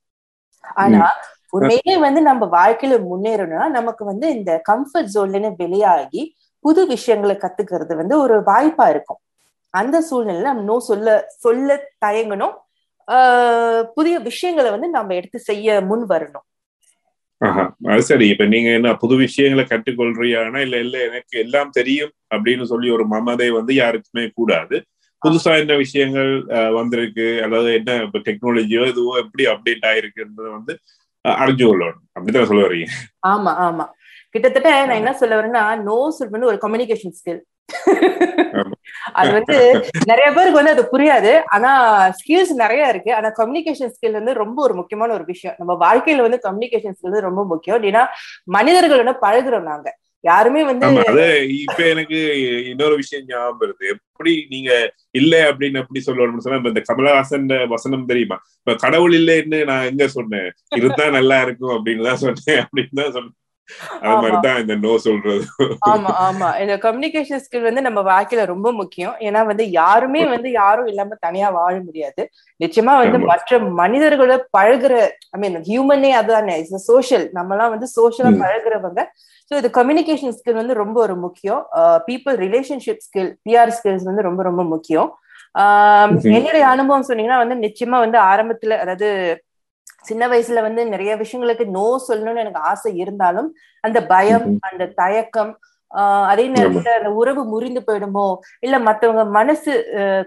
ஆனா 0.82 1.02
உண்மையிலே 1.52 1.96
வந்து 2.06 2.20
நம்ம 2.28 2.46
வாழ்க்கையில 2.58 2.96
முன்னேறணும்னா 3.10 3.68
நமக்கு 3.78 4.02
வந்து 4.10 4.26
இந்த 4.36 4.52
கம்ஃபர்ட் 4.70 5.12
ஜோன்ல 5.14 5.50
வெளியாகி 5.62 6.22
புது 6.64 6.82
விஷயங்களை 6.94 7.36
கத்துக்கிறது 7.42 7.94
வந்து 8.00 8.14
ஒரு 8.24 8.36
வாய்ப்பா 8.50 8.86
இருக்கும். 8.94 9.20
அந்த 9.74 9.96
சூழ்நிலையில 10.08 10.50
நம்ம 10.50 10.66
நோ 10.70 10.76
சொல்ல 10.90 11.08
சொல்ல 11.44 11.76
தயங்கணும். 12.04 12.54
புதிய 13.96 14.14
விஷயங்களை 14.28 14.68
வந்து 14.74 14.88
நம்ம 14.96 15.14
எடுத்து 15.18 15.38
செய்ய 15.50 15.80
முன் 15.90 16.04
வரணும். 16.12 16.44
அது 17.92 18.02
சரி. 18.08 18.26
இப்ப 18.32 18.44
நீங்க 18.54 18.68
என்ன 18.78 18.92
புது 19.02 19.14
விஷயங்களை 19.16 19.64
கற்றுக்கொள்றியானா 19.66 20.60
இல்ல 20.66 20.76
இல்ல 20.86 20.96
எனக்கு 21.08 21.34
எல்லாம் 21.44 21.74
தெரியும் 21.78 22.12
அப்படின்னு 22.34 22.64
சொல்லி 22.72 22.88
ஒரு 22.96 23.04
மமதை 23.14 23.48
வந்து 23.58 23.72
யாருக்குமே 23.82 24.24
கூடாது. 24.38 24.76
புதுசா 25.22 25.52
என்ன 25.62 25.74
விஷயங்கள் 25.84 26.32
வந்திருக்கு 26.78 27.26
அதாவது 27.46 27.70
என்ன 27.78 27.94
இப்ப 28.06 28.20
டெக்னாலஜியோ 28.28 28.82
இதுவோ 28.92 29.14
எப்படி 29.22 29.44
அப்டேட் 29.52 29.86
ஆயிருக்குன்றது 29.90 30.50
வந்து 30.58 30.74
அஹ், 31.28 31.38
அறிஞ்சு 31.42 31.64
கொள்ளணும் 31.64 32.00
அப்படிதான் 32.14 32.46
சொல்ல 32.46 32.66
வரீங்க 32.66 32.88
ஆமா 33.26 33.52
ஆமா. 33.64 33.86
கிட்டத்தட்ட 34.34 34.70
நான் 34.86 35.00
என்ன 35.00 35.12
சொல்ல 35.14 35.36
வரேன்னா 35.36 35.62
நோ 35.82 36.10
சொல் 36.10 36.30
வந்து 36.30 36.46
ஒரு 36.46 36.58
கம்யூனிகேஷன் 36.58 37.14
ஸ்கில். 37.18 37.40
அது 39.12 39.30
வந்து 39.32 39.56
நிறைய 40.06 40.28
பேருக்கு 40.30 40.58
வந்து 40.58 40.70
அது 40.70 40.84
புரியாது. 40.92 41.32
ஆனா 41.48 41.70
ஸ்கில்ஸ் 42.18 42.52
நிறைய 42.54 42.88
இருக்கு. 42.88 43.14
ஆனா 43.14 43.28
கம்யூனிகேஷன் 43.38 43.92
ஸ்கில் 43.94 44.12
வந்து 44.12 44.32
ரொம்ப 44.34 44.62
ஒரு 44.62 44.74
முக்கியமான 44.74 45.12
ஒரு 45.12 45.24
விஷயம். 45.24 45.56
நம்ம 45.58 45.72
வாழ்க்கையில 45.80 46.22
வந்து 46.22 46.40
கம்யூனிகேஷன் 46.44 46.94
ஸ்கில் 46.94 47.10
வந்து 47.10 47.26
ரொம்ப 47.26 47.44
முக்கியம். 47.44 47.82
ஏன்னா 47.84 48.02
மனிதர்களோட 48.52 49.12
பழகுறோம் 49.22 49.68
நாங்க. 49.68 49.88
யாருமே 50.24 50.64
வந்து 50.64 50.86
அது 51.10 51.24
இப்ப 51.58 51.86
எனக்கு 51.86 52.18
இன்னொரு 52.70 52.94
விஷயம் 52.96 53.26
ஞாபகம் 53.26 53.60
வருது. 53.60 53.84
எப்படி 53.94 54.46
நீங்க 54.48 54.70
இல்ல 55.10 55.50
அப்படின்னு 55.50 55.80
எப்படி 55.80 56.00
சொல்லணும்னு 56.06 56.38
சொன்னா 56.38 56.58
இப்ப 56.58 56.68
இந்த 56.68 56.82
கமலஹாசன் 56.88 57.46
வசனம் 57.68 58.06
தெரியுமா? 58.06 58.38
இப்ப 58.58 58.74
கடவுள் 58.74 59.12
இல்லைன்னு 59.12 59.64
நான் 59.64 59.84
எங்க 59.84 60.08
சொன்னேன்? 60.08 60.48
இருந்தா 60.76 61.10
நல்லா 61.10 61.42
இருக்கும் 61.42 61.74
அப்படின்னு 61.76 62.04
தான் 62.04 62.22
சொன்னேன் 62.24 62.60
அப்படின்னு 62.64 63.02
தான் 63.02 63.12
சொன்னேன். 63.12 63.36
அது 63.98 64.08
ஆமா. 64.08 64.20
மாதிரிதான் 64.22 64.60
இந்த 64.60 64.74
நோ 64.78 64.92
சொல்றது. 64.98 65.44
ஆமா 65.88 66.10
ஆமா. 66.24 66.48
இந்த 66.62 66.74
கம்யூனிகேஷன் 66.78 67.42
ஸ்கில் 67.44 67.66
வந்து 67.66 67.82
நம்ம 67.82 68.00
வாழ்க்கையில 68.08 68.44
ரொம்ப 68.46 68.68
முக்கியம். 68.72 69.14
ஏன்னா 69.26 69.40
வந்து 69.46 69.64
யாருமே 69.72 70.22
வந்து 70.26 70.50
யாரும் 70.52 70.88
இல்லாம 70.92 71.18
தனியா 71.20 71.48
வாழ 71.56 71.74
முடியாது. 71.80 72.22
நிச்சயமா 72.60 72.94
வந்து. 73.00 73.20
மற்ற 73.30 73.52
மனிதர்களோட 73.80 74.36
பழகுற 74.56 74.94
ஐ 75.34 75.40
மீன் 75.40 75.58
ஹியூமனே 75.68 76.12
அதுதானே 76.14 76.56
இட்ஸ் 76.60 76.88
சோஷியல் 76.88 77.26
நம்மலாம் 77.34 77.74
வந்து 77.74 77.88
சோஷியலா. 77.96 78.32
பழகுறவங்க. 78.42 79.00
ஸோ 79.50 79.54
இது 79.56 79.70
கம்யூனிகேஷன் 79.76 80.36
ஸ்கில் 80.38 80.60
வந்து 80.60 80.74
ரொம்ப 80.74 80.96
ஒரு 81.00 81.16
முக்கியம். 81.18 81.62
People 82.08 82.36
relationship 82.44 83.04
skill 83.06 83.30
PR 83.46 83.74
skills 83.76 84.08
வந்து 84.10 84.22
ரொம்ப 84.22 84.42
ரொம்ப 84.42 84.62
முக்கியம். 84.72 85.10
என்னுடைய 86.32 86.64
அனுபவம் 86.72 87.06
சொன்னீங்கன்னா 87.08 87.38
வந்து 87.38 87.56
நிச்சயமா 87.62 87.98
வந்து 87.98 88.18
ஆரம்பத்துல 88.30 88.76
அதாவது 88.78 89.08
சின்ன 90.04 90.28
வயசுல 90.28 90.62
வந்து 90.62 90.82
நிறைய 90.88 91.12
விஷயங்களுக்கு 91.16 91.64
நோ 91.70 91.86
சொல்லணும்னு 92.08 92.40
எனக்கு 92.40 92.60
ஆசை 92.70 92.90
இருந்தாலும் 92.96 93.48
அந்த 93.84 93.98
பயம். 94.06 94.46
அந்த 94.68 94.92
தயக்கம் 94.94 95.52
ஆஹ் 95.90 96.26
அதே 96.26 96.44
நேரத்துல 96.48 96.90
அந்த 96.96 97.10
உறவு 97.12 97.42
முறிந்து 97.44 97.80
போயிடுமோ 97.80 98.24
இல்ல 98.62 98.76
மத்தவங்க 98.78 99.22
மனசு 99.36 99.72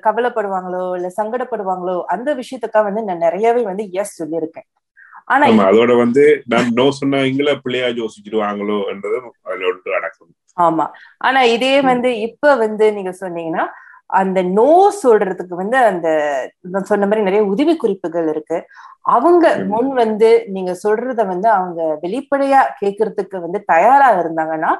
கவலைப்படுவாங்களோ 0.05 0.85
இல்ல 0.95 1.09
சங்கடப்படுவாங்களோ 1.17 1.97
அந்த 2.07 2.29
விஷயத்துக்காக 2.33 2.83
வந்து 2.83 3.03
நான் 3.03 3.25
நிறையவே 3.25 3.63
வந்து 3.63 3.83
எஸ் 4.01 4.17
சொல்லியிருக்கேன். 4.21 4.67
ஆனா 5.27 5.45
அதோட 5.67 5.91
வந்து 5.97 6.23
நான் 6.45 6.71
நோ 6.73 6.85
சொன்னா 6.91 7.19
இங்கள 7.29 7.49
பிள்ளையா 7.61 7.89
யோசிச்சிருவாங்களோ 7.99 8.79
என்றதும் 8.93 9.29
அதுல 9.45 9.69
ஒன்று 9.71 9.95
அடக்கம். 9.97 10.31
ஆமா. 10.57 10.85
ஆனா 11.17 11.41
இதே 11.55 11.75
வந்து 11.81 12.09
இப்ப 12.27 12.55
வந்து 12.55 12.87
நீங்க 12.93 13.13
சொன்னீங்கன்னா 13.21 13.65
அந்த 14.11 14.39
நோ 14.55 14.69
சொல்றதுக்கு 15.01 15.55
வந்து 15.55 15.77
அந்த 15.85 16.07
சொன்ன 16.85 17.05
மாதிரி 17.05 17.21
நிறைய 17.23 17.41
உதவி 17.51 17.73
குறிப்புகள் 17.77 18.27
இருக்கு 18.27 18.57
அவங்க. 19.09 19.45
முன் 19.69 19.91
வந்து 19.95 20.29
நீங்க 20.49 20.71
சொல்றத 20.83 21.21
வந்து 21.27 21.49
அவங்க 21.51 21.81
வெளிப்படையா 22.03 22.61
கேட்கறதுக்கு 22.81 23.37
வந்து 23.39 23.59
தயாரா 23.65 24.09
இருந்தாங்கன்னா 24.17 24.71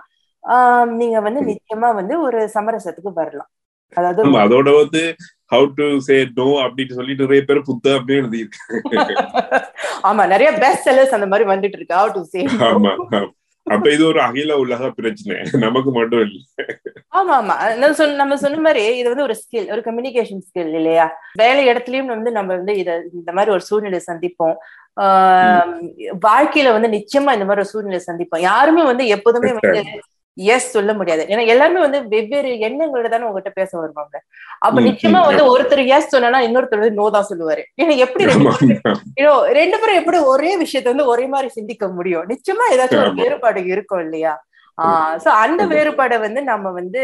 ஆஹ் 0.44 0.90
நீங்க 1.00 1.18
வந்து. 1.22 1.42
நிச்சயமா 1.50 1.90
வந்து 1.96 2.16
ஒரு 2.22 2.40
சமரசத்துக்கு 2.56 3.12
வரலாம் 3.18 3.52
அதாவது 3.98 4.42
அதோட 4.42 4.70
வந்து 4.78 5.02
ஹவு 5.52 5.66
டு 5.78 5.86
சே 6.02 6.18
நோ 6.36 6.48
அப்படின்னு 6.64 6.98
சொல்லி 6.98 7.14
நிறைய 7.20 7.42
பேர் 7.44 7.68
புத்தகமே 7.70 8.16
எழுதியிருக்கு 8.20 8.60
ஆமா 10.08 10.24
நிறைய 10.28 10.50
பெஸ்ட் 10.62 10.86
செல்லர்ஸ் 10.86 11.16
அந்த 11.18 11.28
மாதிரி 11.28 11.46
வந்துட்டு 11.50 11.78
இருக்கு 11.78 11.96
how 11.96 12.08
to 12.10 12.22
say 12.26 12.44
no. 12.44 12.54
ஆமா 12.70 12.92
ஆமா. 13.00 13.20
அப்ப 13.68 13.88
இது 13.92 14.04
ஒரு 14.08 14.20
அகில 14.22 14.52
உலக 14.62 14.90
பிரச்சனை. 14.92 15.36
நமக்கு 15.64 15.92
மட்டும் 15.92 16.22
இல்ல. 16.26 16.38
ஆமா 17.12 17.34
ஆமா 17.40 17.56
நம்ம 18.20 18.36
சொன்ன 18.42 18.62
மாதிரி 18.68 18.84
இது 19.00 19.08
வந்து 19.10 19.26
ஒரு 19.28 19.36
ஸ்கில் 19.42 19.70
ஒரு 19.74 19.82
கம்யூனிகேஷன் 19.88 20.44
ஸ்கில் 20.48 20.74
இல்லையா? 20.80 21.06
வேலை 21.42 21.64
இடத்துலயும் 21.70 22.14
வந்து 22.14 22.32
நம்ம 22.32 22.50
வந்து 22.56 22.76
இத 22.82 22.92
இந்த 23.14 23.32
மாதிரி 23.38 23.52
ஒரு 23.52 23.64
சூழ்நிலை 23.70 24.00
சந்திப்போம். 24.10 24.56
வாழ்க்கையில 26.26 26.72
வந்து 26.76 26.90
நிச்சயமா 26.98 27.36
இந்த 27.38 27.48
மாதிரி 27.50 27.64
ஒரு 27.64 27.74
சூழ்நிலை 27.74 28.02
சந்திப்போம். 28.08 28.46
யாருமே 28.50 28.84
வந்து 28.92 29.06
எப்போதுமே 29.18 29.52
வந்து 29.60 29.82
எஸ் 30.38 30.72
சொல்ல 30.72 30.94
முடியாது. 30.94 31.24
ஏன்னா 31.30 31.48
எல்லாருமே 31.48 31.80
வந்து 31.80 32.08
வெவ்வேறு 32.08 32.50
எண்ணங்களோட 32.68 33.10
தானே 33.10 33.24
உங்ககிட்ட 33.24 33.50
பேச 33.50 33.72
வருவாங்க. 33.80 34.16
அப்ப 34.60 34.82
நிச்சயமா 34.82 35.20
வந்து 35.26 35.44
ஒருத்தர் 35.54 35.88
எஸ் 35.88 36.08
சொன்னா 36.08 36.40
இன்னொருத்தர் 36.40 36.84
வந்து 36.84 37.00
நோ 37.02 37.10
தான் 37.10 37.28
சொல்லுவாரு. 37.30 37.64
ஏன்னா 37.82 37.96
எப்படி 37.98 38.26
ரெண்டு 39.60 39.80
பேரும் 39.80 40.00
எப்படி 40.02 40.18
ஒரே 40.34 40.58
விஷயத்த 40.58 40.84
வந்து 40.84 41.06
ஒரே 41.06 41.26
மாதிரி 41.26 41.50
சிந்திக்க 41.50 41.88
முடியும்? 41.88 42.28
நிச்சயமா 42.28 42.68
ஏதாச்சும் 42.74 43.02
ஒரு. 43.02 43.14
வேறுபாடு 43.14 43.66
இருக்கும் 43.66 44.00
இல்லையா? 44.00 44.34
ஆஹ் 44.78 45.16
சோ 45.24 45.30
அந்த 45.44 45.66
வேறுபாடை 45.66 46.20
வந்து 46.20 46.44
நம்ம 46.44 46.72
வந்து 46.72 47.02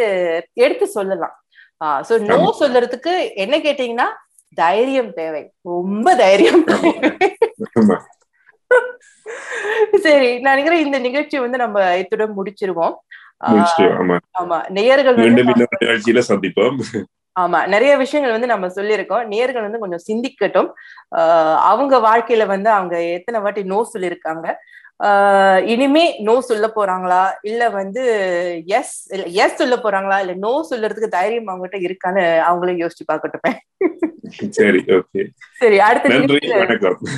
எடுத்து 0.53 0.87
சொல்லலாம். 0.87 1.35
Ah 1.81 2.01
so 2.09 2.13
no. 2.21 2.37
சொல்றதுக்கு 2.59 3.13
என்ன 3.35 3.57
கேட்டீங்கன்னா 3.57 4.07
தைரியம் 4.57 5.13
தேவை. 5.13 5.41
ரொம்ப 5.61 6.15
தைரியம் 6.15 6.63
தேவை. 6.63 6.91
சரி 10.05 10.29
நான் 10.39 10.53
நினைக்கிறேன் 10.53 10.85
இந்த 10.85 10.97
நிகழ்ச்சி 10.99 11.37
வந்து 11.39 11.57
நம்ம 11.57 11.77
இத்துடன் 12.01 12.37
முடிச்சிருவோம். 12.37 12.95
ஆமா. 14.41 14.57
நேயர்கள் 14.69 15.17
நிகழ்ச்சியில 15.39 16.21
சந்திப்போம். 16.31 16.77
ஆமா 17.35 17.59
நிறைய 17.67 17.91
விஷயங்கள் 17.97 18.35
வந்து 18.35 18.47
நம்ம 18.47 18.67
சொல்லியிருக்கோம். 18.67 19.25
நேர்கள் 19.33 19.65
வந்து 19.65 19.79
கொஞ்சம் 19.79 20.05
சிந்திக்கட்டும். 20.07 20.69
அவங்க 21.71 21.95
வாழ்க்கையில 21.99 22.45
வந்து 22.45 22.69
அவங்க 22.69 22.95
எத்தனை 23.17 23.39
வாட்டி 23.39 23.63
நோ 23.63 23.79
சொல்லியிருக்காங்க. 23.93 24.47
ஆஹ் 24.99 25.61
இனிமே 25.65 26.03
நோ 26.19 26.35
சொல்ல 26.41 26.67
போறாங்களா? 26.67 27.19
இல்ல 27.41 27.63
வந்து 27.69 28.03
எஸ் 28.77 28.95
இல்ல 29.13 29.25
எஸ் 29.43 29.59
சொல்ல 29.61 29.75
போறாங்களா? 29.75 30.17
இல்ல 30.19 30.33
நோ 30.45 30.53
சொல்றதுக்கு 30.71 31.09
தைரியம் 31.09 31.51
அவங்ககிட்ட 31.51 31.79
இருக்கான்னு 31.87 32.23
அவங்களும் 32.41 32.81
யோசிச்சு 32.83 33.05
பார்க்கட்டும். 33.11 33.57
சரி 34.59 34.81
ஓகே 34.97 35.23
சரி 35.61 35.79
அடுத்த 35.79 36.09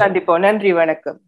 சந்திப்போம். 0.01 0.39
நன்றி 0.39 0.73
வணக்கம். 0.77 1.19